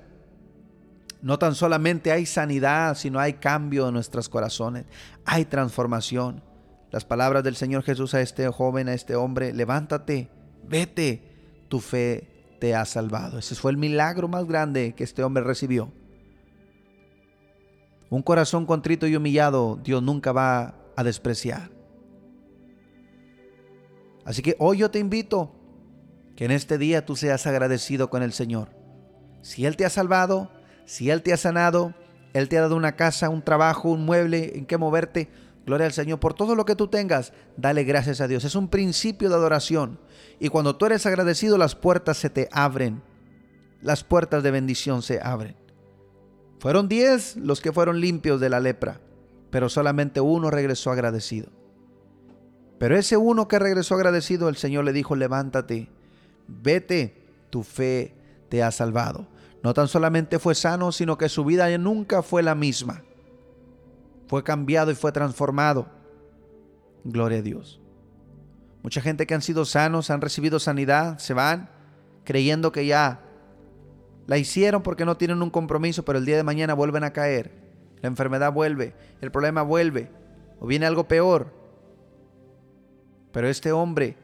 no 1.20 1.38
tan 1.38 1.54
solamente 1.54 2.12
hay 2.12 2.26
sanidad, 2.26 2.96
sino 2.96 3.18
hay 3.18 3.34
cambio 3.34 3.88
en 3.88 3.94
nuestros 3.94 4.28
corazones, 4.28 4.86
hay 5.24 5.44
transformación. 5.44 6.42
Las 6.90 7.04
palabras 7.04 7.44
del 7.44 7.56
Señor 7.56 7.82
Jesús 7.82 8.14
a 8.14 8.20
este 8.20 8.48
joven, 8.48 8.88
a 8.88 8.94
este 8.94 9.14
hombre, 9.16 9.52
levántate, 9.52 10.30
vete, 10.66 11.22
tu 11.68 11.80
fe 11.80 12.56
te 12.60 12.74
ha 12.74 12.84
salvado. 12.84 13.38
Ese 13.38 13.54
fue 13.54 13.70
el 13.70 13.76
milagro 13.76 14.28
más 14.28 14.46
grande 14.46 14.94
que 14.94 15.04
este 15.04 15.22
hombre 15.22 15.42
recibió. 15.42 15.92
Un 18.10 18.22
corazón 18.22 18.64
contrito 18.64 19.06
y 19.06 19.16
humillado 19.16 19.78
Dios 19.82 20.02
nunca 20.02 20.32
va 20.32 20.74
a 20.96 21.04
despreciar. 21.04 21.70
Así 24.24 24.42
que 24.42 24.56
hoy 24.58 24.78
yo 24.78 24.90
te 24.90 24.98
invito 24.98 25.52
que 26.36 26.44
en 26.44 26.50
este 26.52 26.78
día 26.78 27.04
tú 27.04 27.16
seas 27.16 27.46
agradecido 27.46 28.08
con 28.08 28.22
el 28.22 28.32
Señor. 28.32 28.70
Si 29.42 29.66
Él 29.66 29.76
te 29.76 29.84
ha 29.84 29.90
salvado, 29.90 30.50
si 30.88 31.10
Él 31.10 31.22
te 31.22 31.32
ha 31.32 31.36
sanado, 31.36 31.94
Él 32.32 32.48
te 32.48 32.58
ha 32.58 32.62
dado 32.62 32.74
una 32.74 32.96
casa, 32.96 33.28
un 33.28 33.42
trabajo, 33.42 33.90
un 33.90 34.04
mueble 34.04 34.52
en 34.56 34.66
que 34.66 34.78
moverte, 34.78 35.28
gloria 35.66 35.86
al 35.86 35.92
Señor 35.92 36.18
por 36.18 36.34
todo 36.34 36.54
lo 36.54 36.64
que 36.64 36.74
tú 36.74 36.88
tengas, 36.88 37.32
dale 37.56 37.84
gracias 37.84 38.20
a 38.20 38.26
Dios. 38.26 38.44
Es 38.44 38.54
un 38.54 38.68
principio 38.68 39.28
de 39.28 39.34
adoración. 39.34 40.00
Y 40.40 40.48
cuando 40.48 40.76
tú 40.76 40.86
eres 40.86 41.06
agradecido, 41.06 41.58
las 41.58 41.74
puertas 41.74 42.16
se 42.16 42.30
te 42.30 42.48
abren. 42.50 43.02
Las 43.82 44.02
puertas 44.02 44.42
de 44.42 44.50
bendición 44.50 45.02
se 45.02 45.20
abren. 45.22 45.54
Fueron 46.58 46.88
diez 46.88 47.36
los 47.36 47.60
que 47.60 47.72
fueron 47.72 48.00
limpios 48.00 48.40
de 48.40 48.48
la 48.48 48.58
lepra 48.58 49.00
pero 49.50 49.68
solamente 49.68 50.20
uno 50.20 50.50
regresó 50.50 50.90
agradecido. 50.90 51.48
Pero 52.78 52.96
ese 52.96 53.16
uno 53.16 53.48
que 53.48 53.58
regresó 53.58 53.94
agradecido, 53.94 54.48
el 54.48 54.56
Señor 54.56 54.84
le 54.84 54.92
dijo, 54.92 55.16
levántate, 55.16 55.88
vete, 56.46 57.26
tu 57.50 57.62
fe 57.62 58.14
te 58.48 58.62
ha 58.62 58.70
salvado. 58.70 59.26
No 59.62 59.74
tan 59.74 59.88
solamente 59.88 60.38
fue 60.38 60.54
sano, 60.54 60.92
sino 60.92 61.18
que 61.18 61.28
su 61.28 61.44
vida 61.44 61.76
nunca 61.78 62.22
fue 62.22 62.42
la 62.42 62.54
misma. 62.54 63.02
Fue 64.28 64.44
cambiado 64.44 64.90
y 64.90 64.94
fue 64.94 65.12
transformado. 65.12 65.88
Gloria 67.04 67.38
a 67.38 67.42
Dios. 67.42 67.80
Mucha 68.82 69.00
gente 69.00 69.26
que 69.26 69.34
han 69.34 69.42
sido 69.42 69.64
sanos, 69.64 70.10
han 70.10 70.20
recibido 70.20 70.58
sanidad, 70.58 71.18
se 71.18 71.34
van 71.34 71.70
creyendo 72.24 72.72
que 72.72 72.86
ya 72.86 73.24
la 74.26 74.36
hicieron 74.36 74.82
porque 74.82 75.06
no 75.06 75.16
tienen 75.16 75.42
un 75.42 75.50
compromiso, 75.50 76.04
pero 76.04 76.18
el 76.18 76.26
día 76.26 76.36
de 76.36 76.42
mañana 76.42 76.74
vuelven 76.74 77.02
a 77.02 77.12
caer. 77.12 77.50
La 78.02 78.08
enfermedad 78.08 78.52
vuelve, 78.52 78.94
el 79.20 79.30
problema 79.30 79.62
vuelve, 79.62 80.10
o 80.60 80.66
viene 80.66 80.86
algo 80.86 81.08
peor. 81.08 81.52
Pero 83.32 83.48
este 83.48 83.72
hombre 83.72 84.16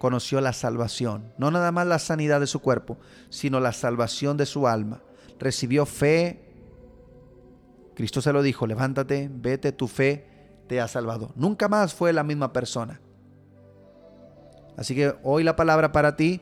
conoció 0.00 0.40
la 0.40 0.54
salvación, 0.54 1.34
no 1.36 1.50
nada 1.50 1.72
más 1.72 1.86
la 1.86 1.98
sanidad 1.98 2.40
de 2.40 2.46
su 2.46 2.60
cuerpo, 2.60 2.96
sino 3.28 3.60
la 3.60 3.74
salvación 3.74 4.38
de 4.38 4.46
su 4.46 4.66
alma. 4.66 5.02
Recibió 5.38 5.84
fe. 5.84 6.40
Cristo 7.94 8.22
se 8.22 8.32
lo 8.32 8.40
dijo, 8.40 8.66
levántate, 8.66 9.28
vete, 9.30 9.72
tu 9.72 9.88
fe 9.88 10.26
te 10.68 10.80
ha 10.80 10.88
salvado. 10.88 11.32
Nunca 11.36 11.68
más 11.68 11.92
fue 11.92 12.14
la 12.14 12.24
misma 12.24 12.50
persona. 12.50 12.98
Así 14.78 14.94
que 14.94 15.14
hoy 15.22 15.44
la 15.44 15.54
palabra 15.54 15.92
para 15.92 16.16
ti 16.16 16.40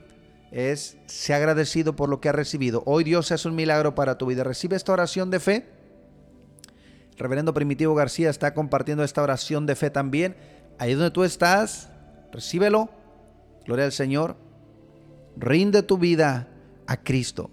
es, 0.53 0.97
sé 1.07 1.35
agradecido 1.35 1.97
por 1.97 2.09
lo 2.09 2.21
que 2.21 2.29
has 2.29 2.37
recibido. 2.37 2.85
Hoy 2.87 3.03
Dios 3.03 3.33
hace 3.33 3.49
un 3.49 3.57
milagro 3.57 3.97
para 3.97 4.19
tu 4.19 4.27
vida. 4.27 4.45
Recibe 4.45 4.77
esta 4.77 4.93
oración 4.93 5.31
de 5.31 5.41
fe. 5.41 5.67
Reverendo 7.17 7.53
Primitivo 7.55 7.97
García 7.97 8.31
está 8.31 8.55
compartiendo 8.55 9.03
esta 9.03 9.21
oración 9.21 9.67
de 9.67 9.75
fe 9.75 9.91
también. 9.91 10.37
Ahí 10.79 10.95
donde 10.95 11.11
tú 11.11 11.25
estás, 11.25 11.89
recíbelo. 12.31 12.91
Gloria 13.69 13.85
al 13.85 13.93
Señor. 13.93 14.35
Rinde 15.37 15.83
tu 15.83 15.99
vida 15.99 16.49
a 16.87 17.03
Cristo. 17.03 17.51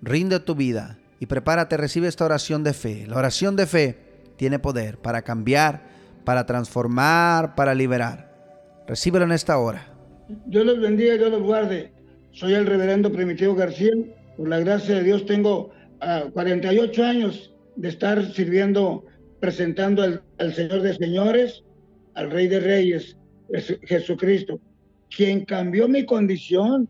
Rinde 0.00 0.40
tu 0.40 0.54
vida 0.54 0.98
y 1.20 1.26
prepárate, 1.26 1.76
recibe 1.76 2.08
esta 2.08 2.24
oración 2.24 2.64
de 2.64 2.72
fe. 2.72 3.06
La 3.06 3.18
oración 3.18 3.54
de 3.54 3.66
fe 3.66 3.98
tiene 4.36 4.58
poder 4.58 4.96
para 4.96 5.20
cambiar, 5.20 5.82
para 6.24 6.46
transformar, 6.46 7.54
para 7.56 7.74
liberar. 7.74 8.32
Recíbelo 8.88 9.26
en 9.26 9.32
esta 9.32 9.58
hora. 9.58 9.86
Dios 10.46 10.64
los 10.64 10.80
bendiga, 10.80 11.18
Dios 11.18 11.30
los 11.30 11.42
guarde. 11.42 11.92
Soy 12.32 12.54
el 12.54 12.64
reverendo 12.64 13.12
Primitivo 13.12 13.54
García. 13.54 13.92
Por 14.38 14.48
la 14.48 14.60
gracia 14.60 14.94
de 14.94 15.02
Dios 15.02 15.26
tengo 15.26 15.72
48 16.32 17.04
ah, 17.04 17.08
años 17.10 17.52
de 17.76 17.90
estar 17.90 18.24
sirviendo, 18.32 19.04
presentando 19.40 20.02
al, 20.02 20.54
Señor 20.54 20.80
de 20.80 20.94
señores, 20.94 21.64
al 22.14 22.30
Rey 22.30 22.48
de 22.48 22.60
Reyes, 22.60 23.18
Jesucristo, 23.82 24.58
quien 25.14 25.44
cambió 25.44 25.88
mi 25.88 26.04
condición, 26.04 26.88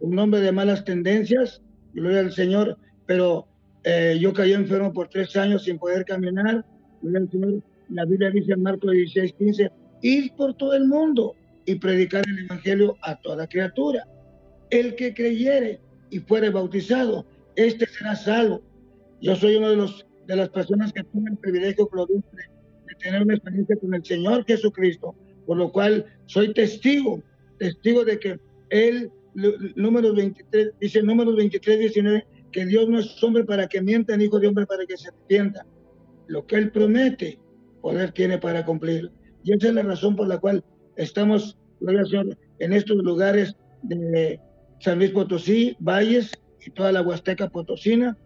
un 0.00 0.18
hombre 0.18 0.40
de 0.40 0.52
malas 0.52 0.84
tendencias, 0.84 1.62
gloria 1.92 2.20
al 2.20 2.32
Señor, 2.32 2.78
pero 3.06 3.46
eh, 3.84 4.18
yo 4.20 4.32
caí 4.32 4.52
enfermo 4.52 4.92
por 4.92 5.08
tres 5.08 5.36
años 5.36 5.64
sin 5.64 5.78
poder 5.78 6.04
caminar, 6.04 6.64
gloria 7.02 7.20
al 7.20 7.30
Señor. 7.30 7.62
La 7.88 8.04
Biblia 8.04 8.30
dice 8.30 8.52
en 8.52 8.62
Marcos 8.62 8.90
16, 8.90 9.32
15, 9.38 9.70
ir 10.02 10.32
por 10.36 10.54
todo 10.54 10.74
el 10.74 10.86
mundo 10.86 11.34
y 11.64 11.76
predicar 11.76 12.24
el 12.28 12.46
Evangelio 12.46 12.96
a 13.02 13.16
toda 13.16 13.46
criatura. 13.46 14.06
El 14.70 14.96
que 14.96 15.14
creyere 15.14 15.80
y 16.10 16.18
fuere 16.18 16.50
bautizado, 16.50 17.24
este 17.54 17.86
será 17.86 18.16
salvo. 18.16 18.62
Yo 19.20 19.36
soy 19.36 19.56
uno 19.56 19.70
de 19.70 19.76
los 19.76 20.06
de 20.26 20.36
las 20.36 20.48
personas 20.48 20.92
que 20.92 21.04
tienen 21.04 21.34
el 21.34 21.38
privilegio 21.38 21.88
de, 22.08 22.14
de 22.14 22.94
tener 23.00 23.22
una 23.22 23.34
experiencia 23.34 23.76
con 23.76 23.94
el 23.94 24.04
Señor 24.04 24.44
Jesucristo, 24.44 25.14
por 25.46 25.56
lo 25.56 25.70
cual 25.70 26.04
soy 26.26 26.52
testigo, 26.52 27.22
testigo 27.58 28.04
de 28.04 28.18
que 28.18 28.40
Él, 28.70 29.10
número 29.74 30.14
23, 30.14 30.72
dice 30.80 31.02
número 31.02 31.34
23, 31.34 31.78
19, 31.78 32.26
que 32.52 32.66
Dios 32.66 32.88
no 32.88 32.98
es 32.98 33.22
hombre 33.22 33.44
para 33.44 33.66
que 33.68 33.82
mienta, 33.82 34.16
ni 34.16 34.24
hijo 34.24 34.38
de 34.38 34.48
hombre 34.48 34.66
para 34.66 34.86
que 34.86 34.96
se 34.96 35.08
arrepienta. 35.08 35.66
Lo 36.26 36.46
que 36.46 36.56
Él 36.56 36.70
promete, 36.70 37.38
poder 37.82 38.12
tiene 38.12 38.38
para 38.38 38.64
cumplir. 38.64 39.10
Y 39.44 39.52
esa 39.52 39.68
es 39.68 39.74
la 39.74 39.82
razón 39.82 40.16
por 40.16 40.26
la 40.26 40.38
cual 40.38 40.64
estamos, 40.96 41.58
en 42.58 42.72
estos 42.72 42.96
lugares 42.96 43.54
de 43.82 44.40
San 44.80 44.98
Luis 44.98 45.10
Potosí, 45.10 45.76
Valles 45.78 46.32
y 46.64 46.70
toda 46.70 46.90
la 46.92 47.02
Huasteca 47.02 47.48
Potosina, 47.50 48.16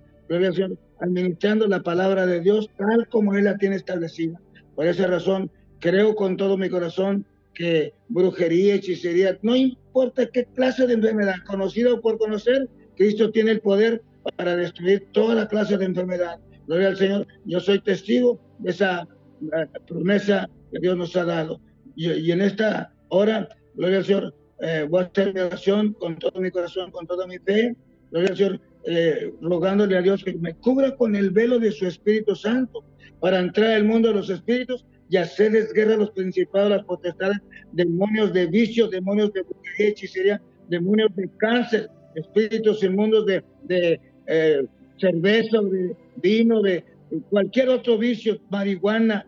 administrando 1.01 1.67
la 1.67 1.83
palabra 1.83 2.27
de 2.27 2.41
Dios 2.41 2.71
tal 2.79 3.09
como 3.09 3.35
Él 3.35 3.45
la 3.45 3.59
tiene 3.59 3.77
establecida. 3.77 4.41
Por 4.77 4.87
esa 4.87 5.09
razón, 5.09 5.51
creo 5.81 6.15
con 6.15 6.37
todo 6.37 6.57
mi 6.57 6.71
corazón 6.71 7.27
que 7.55 7.93
brujería, 8.09 8.75
hechicería, 8.75 9.39
no 9.43 9.57
importa 9.57 10.27
qué 10.27 10.47
clase 10.55 10.87
de 10.87 10.95
enfermedad, 10.95 11.37
conocida 11.47 11.93
o 11.93 12.01
por 12.01 12.19
conocer, 12.19 12.69
Cristo 12.97 13.31
tiene 13.31 13.53
el 13.53 13.61
poder 13.61 14.03
para 14.37 14.57
destruir 14.57 15.09
toda 15.13 15.35
la 15.35 15.49
clase 15.49 15.77
de 15.77 15.87
enfermedad. 15.87 16.39
Gloria 16.67 16.89
al 16.89 16.97
Señor. 16.97 17.27
Yo 17.47 17.61
soy 17.61 17.81
testigo 17.81 18.41
de 18.59 18.71
esa 18.71 19.09
eh, 19.43 19.67
promesa 19.87 20.49
que 20.71 20.79
Dios 20.79 20.97
nos 20.97 21.17
ha 21.17 21.25
dado. 21.25 21.61
Y, 21.97 22.31
en 22.31 22.41
esta 22.41 22.95
hora, 23.09 23.49
gloria 23.75 23.99
al 23.99 24.05
Señor, 24.05 24.35
eh, 24.61 24.87
voy 24.89 25.03
a 25.03 25.07
hacer 25.07 25.35
mi 25.35 25.41
oración 25.41 25.95
con 25.95 26.17
todo 26.19 26.41
mi 26.41 26.51
corazón, 26.51 26.91
con 26.91 27.07
toda 27.07 27.27
mi 27.27 27.39
fe. 27.39 27.75
Gloria 28.11 28.31
al 28.31 28.37
Señor, 28.37 28.61
eh, 28.85 29.33
rogándole 29.41 29.97
a 29.97 30.03
Dios 30.03 30.23
que 30.23 30.35
me 30.35 30.55
cubra 30.55 30.97
con 30.97 31.17
el 31.17 31.31
velo 31.31 31.59
de 31.59 31.73
su 31.73 31.87
Espíritu 31.87 32.35
Santo 32.35 32.85
para 33.21 33.39
entrar 33.39 33.73
al 33.73 33.85
mundo 33.85 34.09
de 34.09 34.15
los 34.15 34.31
espíritus 34.31 34.87
y 35.11 35.17
hacerles 35.17 35.73
guerra 35.73 35.95
a 35.95 35.99
los 35.99 36.13
principados, 36.13 36.71
las 36.71 36.85
potestades, 36.85 37.39
demonios 37.73 38.33
de 38.33 38.47
vicios, 38.47 38.91
demonios 38.91 39.33
de 39.33 39.45
hechicería, 39.79 40.41
demonios 40.69 41.15
de 41.17 41.29
cáncer, 41.37 41.91
espíritus 42.15 42.83
inmundos 42.83 43.27
de, 43.27 43.45
de 43.65 44.01
eh, 44.27 44.65
cerveza, 44.99 45.61
de 45.63 45.97
vino, 46.17 46.63
de 46.63 46.85
cualquier 47.29 47.69
otro 47.71 47.99
vicio, 47.99 48.39
marihuana, 48.51 49.27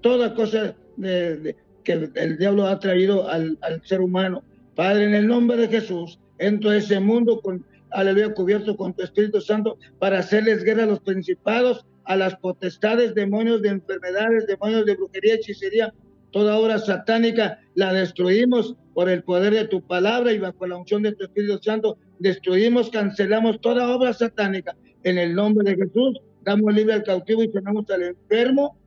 toda 0.00 0.34
cosa 0.34 0.74
que 0.96 2.10
el 2.14 2.38
diablo 2.38 2.66
ha 2.66 2.78
traído 2.78 3.28
al, 3.28 3.58
ser 3.84 4.00
humano. 4.00 4.42
Padre, 4.74 5.04
en 5.04 5.14
el 5.14 5.26
nombre 5.26 5.56
de 5.56 5.68
Jesús, 5.68 6.18
entro 6.38 6.70
a 6.70 6.76
ese 6.76 6.98
mundo 7.00 7.40
con, 7.40 7.64
aleluya, 7.90 8.34
cubierto 8.34 8.76
con 8.76 8.94
tu 8.94 9.02
Espíritu 9.02 9.40
Santo 9.40 9.78
para 9.98 10.18
hacerles 10.18 10.64
guerra 10.64 10.84
a 10.84 10.86
los 10.86 11.00
principados, 11.00 11.84
a 12.04 12.16
las 12.16 12.36
potestades, 12.36 13.14
demonios 13.14 13.62
de 13.62 13.70
enfermedades, 13.70 14.46
demonios 14.46 14.86
de 14.86 14.96
brujería, 14.96 15.34
hechicería, 15.34 15.92
toda 16.30 16.58
obra 16.58 16.78
satánica 16.78 17.60
la 17.74 17.92
destruimos 17.92 18.76
por 18.92 19.08
el 19.08 19.22
poder 19.22 19.54
de 19.54 19.68
tu 19.68 19.86
palabra 19.86 20.32
y 20.32 20.38
bajo 20.38 20.66
la 20.66 20.76
unción 20.76 21.02
de 21.02 21.12
tu 21.12 21.24
Espíritu 21.24 21.58
Santo, 21.62 21.98
destruimos, 22.18 22.90
cancelamos 22.90 23.60
toda 23.60 23.94
obra 23.94 24.12
satánica. 24.12 24.76
En 25.02 25.18
el 25.18 25.34
nombre 25.34 25.68
de 25.68 25.76
Jesús, 25.76 26.20
damos 26.42 26.72
libre 26.74 26.94
al 26.94 27.02
cautivo 27.02 27.42
y 27.42 27.52
tenemos 27.52 27.88
al 27.90 28.02
enfermo 28.02 28.78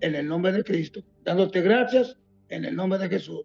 en 0.00 0.14
el 0.14 0.28
nombre 0.28 0.52
de 0.52 0.62
Cristo 0.62 1.02
dándote 1.24 1.62
gracias 1.62 2.16
en 2.48 2.64
el 2.64 2.76
nombre 2.76 2.98
de 2.98 3.08
Jesús. 3.08 3.44